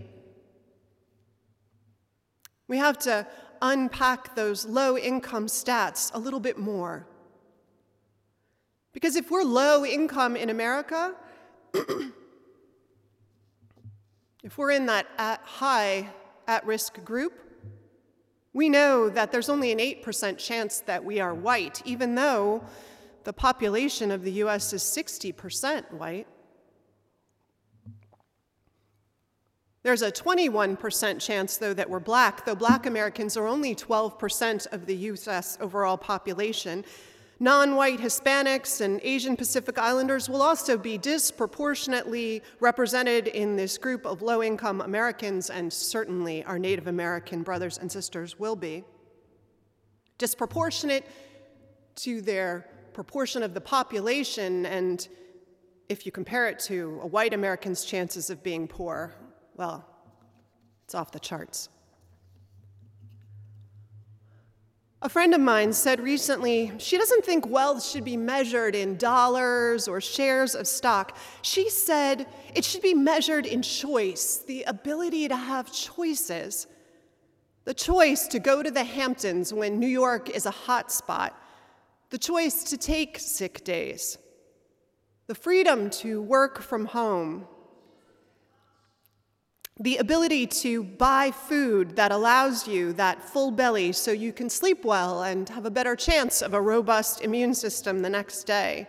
we 2.67 2.77
have 2.77 2.97
to 2.99 3.25
unpack 3.61 4.35
those 4.35 4.65
low 4.65 4.97
income 4.97 5.47
stats 5.47 6.11
a 6.13 6.19
little 6.19 6.39
bit 6.39 6.57
more. 6.57 7.07
Because 8.93 9.15
if 9.15 9.29
we're 9.31 9.43
low 9.43 9.85
income 9.85 10.35
in 10.35 10.49
America, 10.49 11.15
if 14.43 14.57
we're 14.57 14.71
in 14.71 14.85
that 14.85 15.07
at 15.17 15.41
high 15.41 16.09
at 16.47 16.65
risk 16.65 17.03
group, 17.03 17.33
we 18.53 18.69
know 18.69 19.09
that 19.09 19.31
there's 19.31 19.49
only 19.49 19.71
an 19.71 19.79
8% 19.79 20.37
chance 20.37 20.79
that 20.81 21.03
we 21.03 21.19
are 21.19 21.33
white, 21.33 21.81
even 21.85 22.13
though 22.13 22.63
the 23.23 23.33
population 23.33 24.11
of 24.11 24.23
the 24.23 24.31
US 24.43 24.73
is 24.73 24.83
60% 24.83 25.91
white. 25.93 26.27
There's 29.81 30.01
a 30.01 30.11
21% 30.11 31.19
chance, 31.19 31.57
though, 31.57 31.73
that 31.73 31.89
we're 31.89 31.99
black, 31.99 32.45
though 32.45 32.55
black 32.55 32.85
Americans 32.85 33.35
are 33.35 33.47
only 33.47 33.75
12% 33.75 34.67
of 34.67 34.85
the 34.85 34.95
US 34.95 35.57
overall 35.59 35.97
population. 35.97 36.85
Non 37.39 37.75
white 37.75 37.99
Hispanics 37.99 38.79
and 38.81 39.01
Asian 39.03 39.35
Pacific 39.35 39.77
Islanders 39.77 40.29
will 40.29 40.41
also 40.41 40.77
be 40.77 40.97
disproportionately 40.97 42.43
represented 42.59 43.27
in 43.27 43.55
this 43.55 43.77
group 43.77 44.05
of 44.05 44.21
low 44.21 44.43
income 44.43 44.81
Americans, 44.81 45.49
and 45.49 45.73
certainly 45.73 46.43
our 46.45 46.59
Native 46.59 46.87
American 46.87 47.41
brothers 47.41 47.77
and 47.79 47.91
sisters 47.91 48.39
will 48.39 48.55
be. 48.55 48.83
Disproportionate 50.19 51.05
to 51.95 52.21
their 52.21 52.69
proportion 52.93 53.41
of 53.41 53.53
the 53.53 53.61
population, 53.61 54.65
and 54.67 55.07
if 55.89 56.05
you 56.05 56.11
compare 56.11 56.47
it 56.47 56.59
to 56.59 56.99
a 57.01 57.07
white 57.07 57.33
American's 57.33 57.83
chances 57.83 58.29
of 58.29 58.43
being 58.43 58.67
poor, 58.67 59.13
well, 59.55 59.85
it's 60.85 60.93
off 60.95 61.11
the 61.11 61.19
charts. 61.19 61.69
A 65.03 65.09
friend 65.09 65.33
of 65.33 65.41
mine 65.41 65.73
said 65.73 65.99
recently 65.99 66.71
she 66.77 66.97
doesn't 66.97 67.25
think 67.25 67.45
wealth 67.45 67.83
should 67.83 68.05
be 68.05 68.15
measured 68.15 68.73
in 68.73 68.95
dollars 68.95 69.85
or 69.85 69.99
shares 69.99 70.55
of 70.55 70.65
stock. 70.65 71.17
She 71.41 71.69
said 71.69 72.25
it 72.55 72.63
should 72.63 72.81
be 72.81 72.93
measured 72.93 73.45
in 73.45 73.61
choice, 73.63 74.37
the 74.37 74.63
ability 74.63 75.27
to 75.27 75.35
have 75.35 75.73
choices. 75.73 76.67
The 77.65 77.73
choice 77.73 78.27
to 78.27 78.39
go 78.39 78.63
to 78.63 78.71
the 78.71 78.85
Hamptons 78.85 79.53
when 79.53 79.77
New 79.77 79.87
York 79.87 80.29
is 80.29 80.45
a 80.45 80.51
hot 80.51 80.89
spot, 80.89 81.37
the 82.09 82.17
choice 82.17 82.63
to 82.63 82.77
take 82.77 83.19
sick 83.19 83.65
days, 83.65 84.17
the 85.27 85.35
freedom 85.35 85.89
to 85.89 86.21
work 86.21 86.61
from 86.61 86.85
home, 86.85 87.45
the 89.79 89.97
ability 89.97 90.45
to 90.45 90.83
buy 90.83 91.31
food 91.31 91.95
that 91.95 92.11
allows 92.11 92.67
you 92.67 92.93
that 92.93 93.23
full 93.23 93.49
belly 93.49 93.91
so 93.91 94.11
you 94.11 94.31
can 94.31 94.49
sleep 94.49 94.85
well 94.85 95.23
and 95.23 95.49
have 95.49 95.65
a 95.65 95.71
better 95.71 95.95
chance 95.95 96.41
of 96.41 96.53
a 96.53 96.61
robust 96.61 97.21
immune 97.21 97.55
system 97.55 97.99
the 97.99 98.09
next 98.09 98.43
day. 98.43 98.87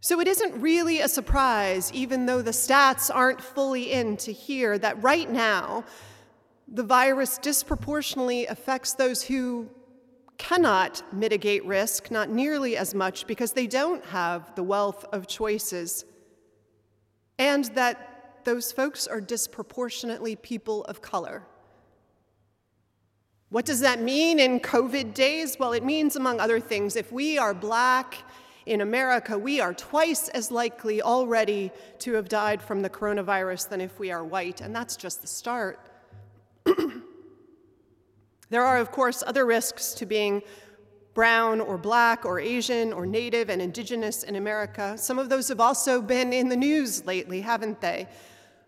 So 0.00 0.18
it 0.18 0.26
isn't 0.26 0.60
really 0.60 1.00
a 1.00 1.08
surprise, 1.08 1.92
even 1.92 2.26
though 2.26 2.42
the 2.42 2.50
stats 2.50 3.10
aren't 3.14 3.40
fully 3.40 3.92
in, 3.92 4.16
to 4.18 4.32
hear 4.32 4.78
that 4.78 5.02
right 5.02 5.30
now 5.30 5.84
the 6.66 6.82
virus 6.82 7.38
disproportionately 7.38 8.46
affects 8.46 8.94
those 8.94 9.22
who 9.22 9.68
cannot 10.38 11.02
mitigate 11.12 11.64
risk, 11.66 12.10
not 12.10 12.30
nearly 12.30 12.76
as 12.76 12.94
much 12.94 13.26
because 13.26 13.52
they 13.52 13.66
don't 13.66 14.04
have 14.06 14.54
the 14.54 14.62
wealth 14.62 15.04
of 15.12 15.26
choices, 15.26 16.04
and 17.38 17.66
that 17.74 18.09
those 18.44 18.72
folks 18.72 19.06
are 19.06 19.20
disproportionately 19.20 20.36
people 20.36 20.84
of 20.84 21.02
color. 21.02 21.42
What 23.50 23.64
does 23.64 23.80
that 23.80 24.00
mean 24.00 24.38
in 24.38 24.60
COVID 24.60 25.12
days? 25.12 25.58
Well, 25.58 25.72
it 25.72 25.82
means, 25.82 26.14
among 26.14 26.38
other 26.38 26.60
things, 26.60 26.94
if 26.94 27.10
we 27.10 27.36
are 27.36 27.52
black 27.52 28.18
in 28.66 28.80
America, 28.80 29.36
we 29.36 29.60
are 29.60 29.74
twice 29.74 30.28
as 30.28 30.52
likely 30.52 31.02
already 31.02 31.72
to 31.98 32.12
have 32.14 32.28
died 32.28 32.62
from 32.62 32.82
the 32.82 32.90
coronavirus 32.90 33.68
than 33.68 33.80
if 33.80 33.98
we 33.98 34.12
are 34.12 34.24
white, 34.24 34.60
and 34.60 34.74
that's 34.74 34.96
just 34.96 35.20
the 35.20 35.26
start. 35.26 35.80
there 38.50 38.64
are, 38.64 38.78
of 38.78 38.92
course, 38.92 39.24
other 39.26 39.44
risks 39.44 39.94
to 39.94 40.06
being 40.06 40.42
brown 41.14 41.60
or 41.60 41.76
black 41.76 42.24
or 42.24 42.38
Asian 42.38 42.92
or 42.92 43.04
native 43.04 43.50
and 43.50 43.60
indigenous 43.60 44.22
in 44.22 44.36
America. 44.36 44.96
Some 44.96 45.18
of 45.18 45.28
those 45.28 45.48
have 45.48 45.60
also 45.60 46.00
been 46.00 46.32
in 46.32 46.48
the 46.48 46.56
news 46.56 47.04
lately, 47.04 47.40
haven't 47.40 47.80
they? 47.80 48.06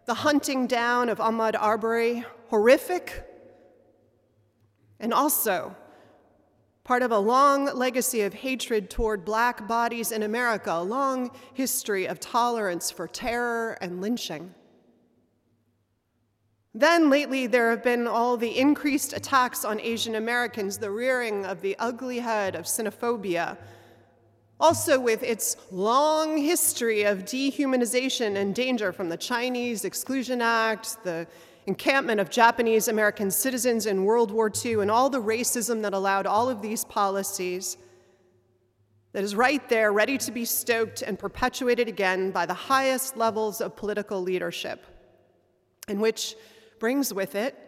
The 0.05 0.15
hunting 0.15 0.67
down 0.67 1.09
of 1.09 1.19
Ahmaud 1.19 1.55
Arbery 1.59 2.25
horrific? 2.49 3.25
And 4.99 5.15
also, 5.15 5.77
part 6.85 7.03
of 7.03 7.13
a 7.13 7.19
long 7.19 7.67
legacy 7.67 8.23
of 8.23 8.35
hatred 8.35 8.91
toward 8.91 9.25
black 9.25 9.69
bodies 9.69 10.11
in 10.13 10.23
America, 10.23 10.73
a 10.73 10.83
long 10.83 11.31
history 11.55 12.07
of 12.07 12.19
tolerance 12.19 12.91
for 12.91 13.07
terror 13.07 13.79
and 13.81 14.01
lynching. 14.01 14.55
Then 16.75 17.11
lately, 17.11 17.47
there 17.47 17.71
have 17.71 17.83
been 17.83 18.07
all 18.07 18.37
the 18.37 18.59
increased 18.59 19.13
attacks 19.13 19.65
on 19.65 19.79
Asian 19.79 20.15
Americans, 20.15 20.79
the 20.79 20.91
rearing 20.91 21.45
of 21.45 21.61
the 21.61 21.77
ugly 21.79 22.19
head 22.19 22.55
of 22.55 22.65
xenophobia, 22.65 23.59
also, 24.63 25.01
with 25.01 25.25
its 25.25 25.57
long 25.73 26.39
history 26.39 27.03
of 27.03 27.25
dehumanization 27.25 28.37
and 28.37 28.55
danger 28.55 28.93
from 28.93 29.09
the 29.09 29.17
Chinese 29.17 29.85
Exclusion 29.85 30.41
Act, 30.41 31.03
the 31.03 31.27
encampment 31.67 32.21
of 32.21 32.31
Japanese 32.31 32.87
American 32.87 33.29
citizens 33.29 33.87
in 33.87 34.05
World 34.05 34.31
War 34.31 34.53
II, 34.65 34.75
and 34.75 34.89
all 34.89 35.11
the 35.11 35.21
racism 35.21 35.83
that 35.83 35.95
allowed 35.95 36.29
all 36.29 36.49
of 36.49 36.63
these 36.63 36.85
policies, 36.85 37.77
that 39.13 39.25
is 39.25 39.35
right 39.35 39.69
there, 39.69 39.93
ready 39.93 40.17
to 40.17 40.31
be 40.31 40.45
stoked 40.45 41.03
and 41.03 41.19
perpetuated 41.19 41.89
again 41.89 42.31
by 42.31 42.47
the 42.47 42.55
highest 42.55 43.17
levels 43.17 43.61
of 43.61 43.75
political 43.75 44.23
leadership, 44.23 44.87
and 45.89 46.01
which 46.01 46.37
brings 46.79 47.13
with 47.13 47.35
it 47.35 47.59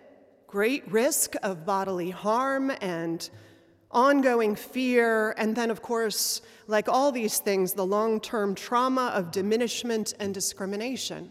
great 0.47 0.89
risk 0.93 1.35
of 1.43 1.67
bodily 1.67 2.11
harm 2.11 2.71
and 2.81 3.31
ongoing 3.95 4.57
fear, 4.57 5.33
and 5.39 5.57
then, 5.57 5.71
of 5.71 5.81
course, 5.81 6.43
like 6.67 6.89
all 6.89 7.13
these 7.13 7.39
things, 7.39 7.73
the 7.73 7.87
long 7.87 8.21
term 8.21 8.55
trauma 8.55 9.13
of 9.15 9.31
diminishment 9.31 10.15
and 10.19 10.35
discrimination. 10.35 11.31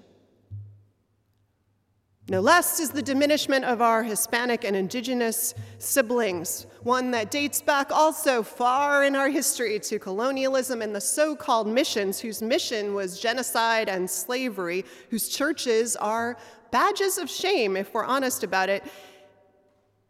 No 2.30 2.40
less 2.40 2.80
is 2.80 2.92
the 2.92 3.02
diminishment 3.02 3.66
of 3.66 3.82
our 3.82 4.02
Hispanic 4.02 4.64
and 4.64 4.78
indigenous 4.78 5.54
siblings, 5.78 6.66
one 6.82 7.12
that 7.12 7.32
dates 7.32 7.62
back 7.62 7.92
also 7.92 8.42
far 8.42 9.04
in 9.04 9.14
our 9.14 9.28
history 9.28 9.78
to 9.82 10.00
colonialism 10.00 10.82
and 10.82 10.96
the 10.96 11.02
so 11.02 11.36
called 11.36 11.68
missions, 11.68 12.22
whose 12.22 12.42
mission 12.42 12.94
was 12.94 13.20
genocide 13.20 13.90
and 13.90 14.10
slavery, 14.10 14.86
whose 15.10 15.28
churches 15.28 15.98
are 15.98 16.38
badges 16.72 17.18
of 17.18 17.30
shame, 17.30 17.76
if 17.76 17.94
we're 17.94 18.06
honest 18.06 18.46
about 18.46 18.70
it, 18.70 18.86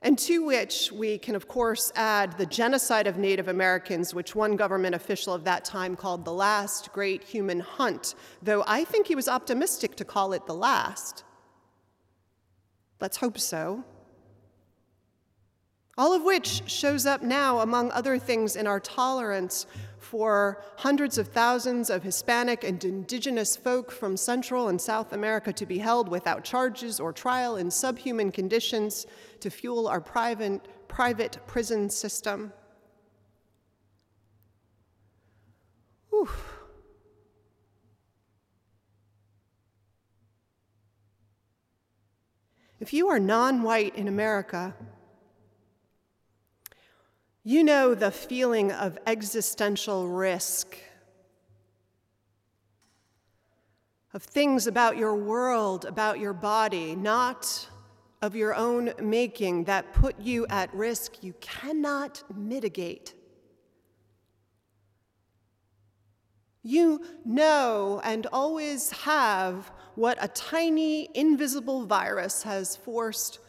and 0.03 0.19
to 0.19 0.43
which 0.43 0.91
we 0.91 1.17
can, 1.17 1.33
of 1.33 1.47
course, 1.47 1.91
add 1.95 2.37
the 2.37 2.45
genocide 2.45 3.07
of 3.07 3.17
Native 3.17 3.47
Americans, 3.47 4.13
which 4.13 4.35
one 4.35 4.57
government 4.57 4.93
official 4.93 5.33
of 5.33 5.45
that 5.45 5.63
time 5.63 5.95
called 5.95 6.25
the 6.25 6.33
last 6.33 6.91
great 6.91 7.23
human 7.23 7.61
hunt, 7.61 8.13
though 8.41 8.65
I 8.67 8.83
think 8.83 9.07
he 9.07 9.15
was 9.15 9.29
optimistic 9.29 9.95
to 9.95 10.05
call 10.05 10.33
it 10.33 10.45
the 10.45 10.53
last. 10.53 11.23
Let's 12.99 13.17
hope 13.17 13.39
so. 13.39 13.85
All 15.97 16.13
of 16.13 16.23
which 16.23 16.63
shows 16.69 17.05
up 17.05 17.21
now, 17.21 17.59
among 17.59 17.91
other 17.91 18.17
things, 18.17 18.55
in 18.57 18.67
our 18.67 18.79
tolerance 18.79 19.67
for 20.03 20.61
hundreds 20.77 21.17
of 21.17 21.29
thousands 21.29 21.89
of 21.89 22.03
Hispanic 22.03 22.63
and 22.63 22.83
indigenous 22.83 23.55
folk 23.55 23.91
from 23.91 24.17
Central 24.17 24.67
and 24.67 24.79
South 24.79 25.13
America 25.13 25.53
to 25.53 25.65
be 25.65 25.77
held 25.77 26.09
without 26.09 26.43
charges 26.43 26.99
or 26.99 27.13
trial 27.13 27.55
in 27.55 27.71
subhuman 27.71 28.31
conditions 28.31 29.07
to 29.39 29.49
fuel 29.49 29.87
our 29.87 30.01
private, 30.01 30.67
private 30.87 31.37
prison 31.47 31.89
system. 31.89 32.51
Whew. 36.09 36.29
If 42.79 42.91
you 42.91 43.07
are 43.07 43.19
non 43.19 43.63
white 43.63 43.95
in 43.95 44.09
America, 44.09 44.75
you 47.43 47.63
know 47.63 47.93
the 47.93 48.11
feeling 48.11 48.71
of 48.71 48.97
existential 49.05 50.07
risk, 50.07 50.77
of 54.13 54.23
things 54.23 54.67
about 54.67 54.95
your 54.95 55.15
world, 55.15 55.85
about 55.85 56.19
your 56.19 56.33
body, 56.33 56.95
not 56.95 57.67
of 58.21 58.35
your 58.35 58.55
own 58.55 58.93
making, 59.01 59.65
that 59.65 59.91
put 59.93 60.17
you 60.19 60.47
at 60.49 60.73
risk 60.73 61.21
you 61.21 61.33
cannot 61.41 62.23
mitigate. 62.33 63.13
You 66.61 67.03
know 67.25 67.99
and 68.05 68.25
always 68.27 68.91
have 68.91 69.69
what 69.95 70.17
a 70.21 70.29
tiny, 70.29 71.09
invisible 71.13 71.85
virus 71.85 72.43
has 72.43 72.77
forced 72.77 73.39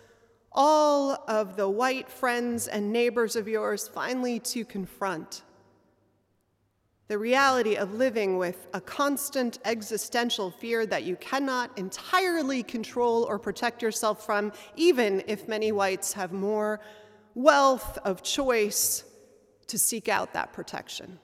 all 0.55 1.23
of 1.27 1.57
the 1.57 1.69
white 1.69 2.09
friends 2.09 2.69
and 2.69 2.93
neighbors 2.93 3.37
of 3.37 3.49
yours 3.49 3.88
finally 3.88 4.38
to 4.38 4.64
confront 4.64 5.43
the 7.07 7.19
reality 7.19 7.77
of 7.77 7.93
living 7.95 8.38
with 8.38 8.67
a 8.73 8.81
constant 8.81 9.59
existential 9.64 10.51
fear 10.51 10.87
that 10.87 11.05
you 11.05 11.17
cannot 11.17 11.77
entirely 11.77 12.62
control 12.62 13.25
or 13.25 13.38
protect 13.38 13.83
yourself 13.83 14.25
from, 14.25 14.53
even 14.77 15.23
if 15.27 15.47
many 15.47 15.71
whites 15.71 16.14
have 16.14 16.33
more 16.33 16.81
wealth 17.35 17.99
of 18.05 18.23
choice 18.23 19.05
to 19.67 19.79
seek 19.79 20.09
out 20.09 20.33
that 20.33 20.53
protection. 20.53 21.19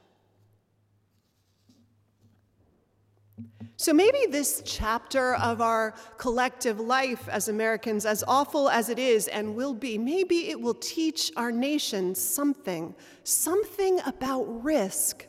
So 3.80 3.94
maybe 3.94 4.26
this 4.28 4.60
chapter 4.66 5.36
of 5.36 5.62
our 5.62 5.94
collective 6.18 6.80
life 6.80 7.26
as 7.30 7.48
Americans, 7.48 8.04
as 8.04 8.22
awful 8.28 8.68
as 8.68 8.90
it 8.90 8.98
is 8.98 9.26
and 9.26 9.54
will 9.54 9.72
be, 9.72 9.96
maybe 9.96 10.50
it 10.50 10.60
will 10.60 10.74
teach 10.74 11.32
our 11.34 11.50
nation 11.50 12.14
something, 12.14 12.94
something 13.24 13.98
about 14.04 14.42
risk, 14.62 15.26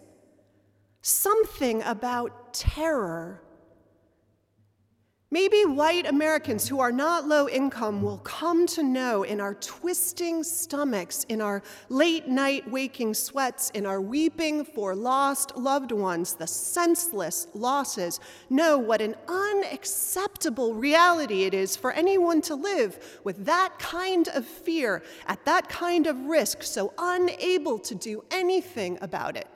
something 1.01 1.81
about 1.83 2.53
terror 2.53 3.41
Maybe 5.33 5.63
white 5.63 6.05
Americans 6.07 6.67
who 6.67 6.81
are 6.81 6.91
not 6.91 7.25
low 7.25 7.47
income 7.47 8.01
will 8.01 8.17
come 8.17 8.67
to 8.67 8.83
know 8.83 9.23
in 9.23 9.39
our 9.39 9.53
twisting 9.53 10.43
stomachs, 10.43 11.23
in 11.29 11.39
our 11.39 11.63
late 11.87 12.27
night 12.27 12.69
waking 12.69 13.13
sweats, 13.13 13.69
in 13.69 13.85
our 13.85 14.01
weeping 14.01 14.65
for 14.65 14.93
lost 14.93 15.55
loved 15.55 15.93
ones, 15.93 16.33
the 16.33 16.47
senseless 16.47 17.47
losses, 17.53 18.19
know 18.49 18.77
what 18.77 18.99
an 18.99 19.15
unacceptable 19.29 20.73
reality 20.73 21.43
it 21.43 21.53
is 21.53 21.77
for 21.77 21.93
anyone 21.93 22.41
to 22.41 22.55
live 22.55 23.21
with 23.23 23.45
that 23.45 23.79
kind 23.79 24.27
of 24.33 24.45
fear, 24.45 25.01
at 25.27 25.45
that 25.45 25.69
kind 25.69 26.07
of 26.07 26.25
risk, 26.25 26.61
so 26.61 26.93
unable 26.97 27.79
to 27.79 27.95
do 27.95 28.21
anything 28.31 28.97
about 29.01 29.37
it. 29.37 29.47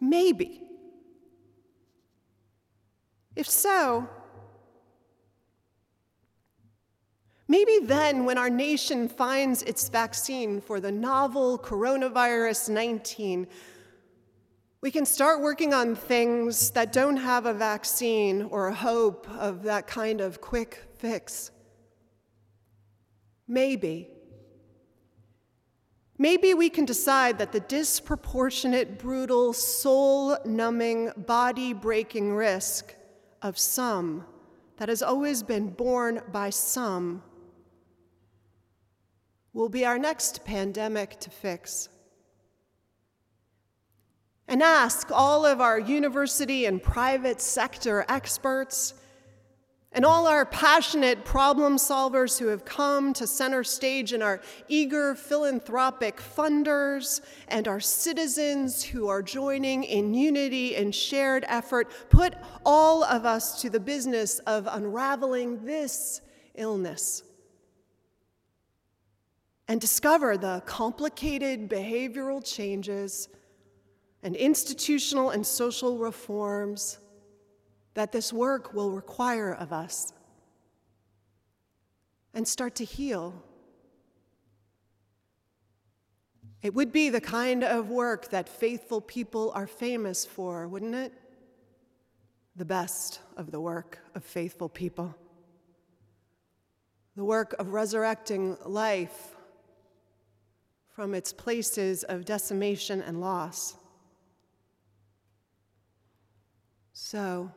Maybe. 0.00 0.62
If 3.36 3.46
so, 3.46 4.08
Maybe 7.50 7.78
then, 7.78 8.26
when 8.26 8.36
our 8.36 8.50
nation 8.50 9.08
finds 9.08 9.62
its 9.62 9.88
vaccine 9.88 10.60
for 10.60 10.80
the 10.80 10.92
novel 10.92 11.58
coronavirus 11.58 12.68
19, 12.68 13.46
we 14.82 14.90
can 14.90 15.06
start 15.06 15.40
working 15.40 15.72
on 15.72 15.96
things 15.96 16.70
that 16.72 16.92
don't 16.92 17.16
have 17.16 17.46
a 17.46 17.54
vaccine 17.54 18.42
or 18.42 18.68
a 18.68 18.74
hope 18.74 19.26
of 19.30 19.62
that 19.62 19.86
kind 19.86 20.20
of 20.20 20.42
quick 20.42 20.84
fix. 20.98 21.50
Maybe. 23.48 24.08
Maybe 26.18 26.52
we 26.52 26.68
can 26.68 26.84
decide 26.84 27.38
that 27.38 27.52
the 27.52 27.60
disproportionate, 27.60 28.98
brutal, 28.98 29.54
soul 29.54 30.36
numbing, 30.44 31.12
body 31.16 31.72
breaking 31.72 32.34
risk 32.34 32.94
of 33.40 33.58
some 33.58 34.26
that 34.76 34.90
has 34.90 35.02
always 35.02 35.42
been 35.42 35.70
borne 35.70 36.20
by 36.30 36.50
some 36.50 37.22
will 39.58 39.68
be 39.68 39.84
our 39.84 39.98
next 39.98 40.44
pandemic 40.44 41.18
to 41.18 41.30
fix. 41.30 41.88
And 44.46 44.62
ask 44.62 45.10
all 45.10 45.44
of 45.44 45.60
our 45.60 45.80
university 45.80 46.66
and 46.66 46.80
private 46.80 47.40
sector 47.40 48.04
experts 48.08 48.94
and 49.90 50.04
all 50.04 50.28
our 50.28 50.46
passionate 50.46 51.24
problem 51.24 51.76
solvers 51.76 52.38
who 52.38 52.46
have 52.46 52.64
come 52.64 53.12
to 53.14 53.26
center 53.26 53.64
stage 53.64 54.12
and 54.12 54.22
our 54.22 54.40
eager 54.68 55.16
philanthropic 55.16 56.18
funders 56.18 57.20
and 57.48 57.66
our 57.66 57.80
citizens 57.80 58.84
who 58.84 59.08
are 59.08 59.22
joining 59.22 59.82
in 59.82 60.14
unity 60.14 60.76
and 60.76 60.94
shared 60.94 61.44
effort, 61.48 61.90
put 62.10 62.32
all 62.64 63.02
of 63.02 63.26
us 63.26 63.60
to 63.62 63.68
the 63.68 63.80
business 63.80 64.38
of 64.40 64.68
unraveling 64.70 65.64
this 65.64 66.20
illness 66.54 67.24
and 69.68 69.80
discover 69.80 70.38
the 70.38 70.62
complicated 70.64 71.68
behavioral 71.68 72.42
changes 72.42 73.28
and 74.22 74.34
institutional 74.34 75.30
and 75.30 75.46
social 75.46 75.98
reforms 75.98 76.98
that 77.94 78.10
this 78.10 78.32
work 78.32 78.72
will 78.72 78.90
require 78.90 79.52
of 79.52 79.72
us 79.72 80.12
and 82.32 82.48
start 82.48 82.74
to 82.76 82.84
heal. 82.84 83.42
It 86.62 86.74
would 86.74 86.90
be 86.90 87.10
the 87.10 87.20
kind 87.20 87.62
of 87.62 87.90
work 87.90 88.30
that 88.30 88.48
faithful 88.48 89.00
people 89.00 89.52
are 89.54 89.66
famous 89.66 90.24
for, 90.24 90.66
wouldn't 90.66 90.94
it? 90.94 91.12
The 92.56 92.64
best 92.64 93.20
of 93.36 93.50
the 93.52 93.60
work 93.60 94.00
of 94.14 94.24
faithful 94.24 94.68
people. 94.68 95.14
The 97.16 97.24
work 97.24 97.54
of 97.58 97.72
resurrecting 97.72 98.56
life 98.64 99.36
from 100.98 101.14
its 101.14 101.32
places 101.32 102.02
of 102.02 102.24
decimation 102.24 103.00
and 103.02 103.20
loss. 103.20 103.76
So, 106.92 107.52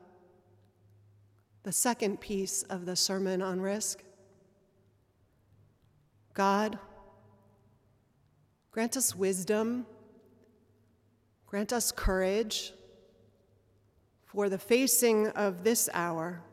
the 1.64 1.72
second 1.72 2.22
piece 2.22 2.62
of 2.62 2.86
the 2.86 2.96
Sermon 2.96 3.42
on 3.42 3.60
Risk 3.60 4.04
God, 6.36 6.78
grant 8.70 8.96
us 8.96 9.16
wisdom, 9.16 9.88
grant 11.48 11.74
us 11.74 11.92
courage 11.92 12.74
for 14.24 14.50
the 14.50 14.60
facing 14.60 15.30
of 15.30 15.64
this 15.64 15.90
hour 15.96 16.44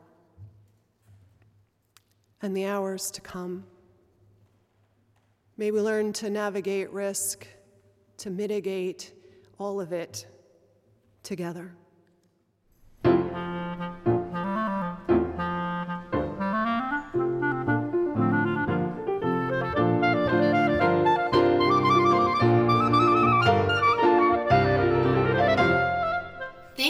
and 2.41 2.57
the 2.57 2.65
hours 2.65 3.11
to 3.11 3.21
come. 3.21 3.65
May 5.59 5.71
we 5.71 5.81
learn 5.81 6.13
to 6.13 6.29
navigate 6.29 6.89
risk, 6.93 7.45
to 8.19 8.29
mitigate 8.29 9.11
all 9.57 9.81
of 9.81 9.91
it 9.91 10.25
together. 11.21 11.75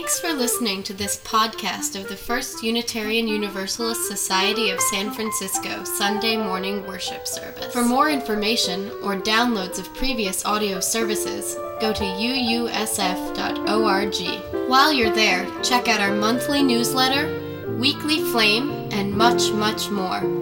Thanks 0.10 0.22
for 0.22 0.34
listening 0.34 0.82
to 0.84 0.94
this 0.96 1.18
podcast 1.18 1.96
of 1.96 2.10
the 2.10 2.16
First 2.16 2.64
Unitarian 2.64 3.28
Universalist 3.28 4.08
Society 4.08 4.72
of 4.72 4.82
San 4.82 5.12
Francisco 5.12 5.84
Sunday 5.84 6.36
morning 6.36 6.84
worship 6.88 7.28
service. 7.28 7.72
For 7.72 7.84
more 7.84 8.10
information 8.10 8.90
or 9.04 9.16
downloads 9.16 9.78
of 9.78 9.94
previous 9.94 10.44
audio 10.48 10.80
services, 10.80 11.54
go 11.80 11.94
to 11.94 12.04
uusf.org. 12.04 13.38
While 14.68 14.92
you're 14.92 15.14
there, 15.14 15.46
check 15.62 15.88
out 15.88 16.02
our 16.02 16.16
monthly 16.16 16.64
newsletter, 16.64 17.78
weekly 17.78 18.24
flame, 18.32 18.90
and 18.92 19.14
much, 19.14 19.52
much 19.52 19.92
more. 19.92 20.39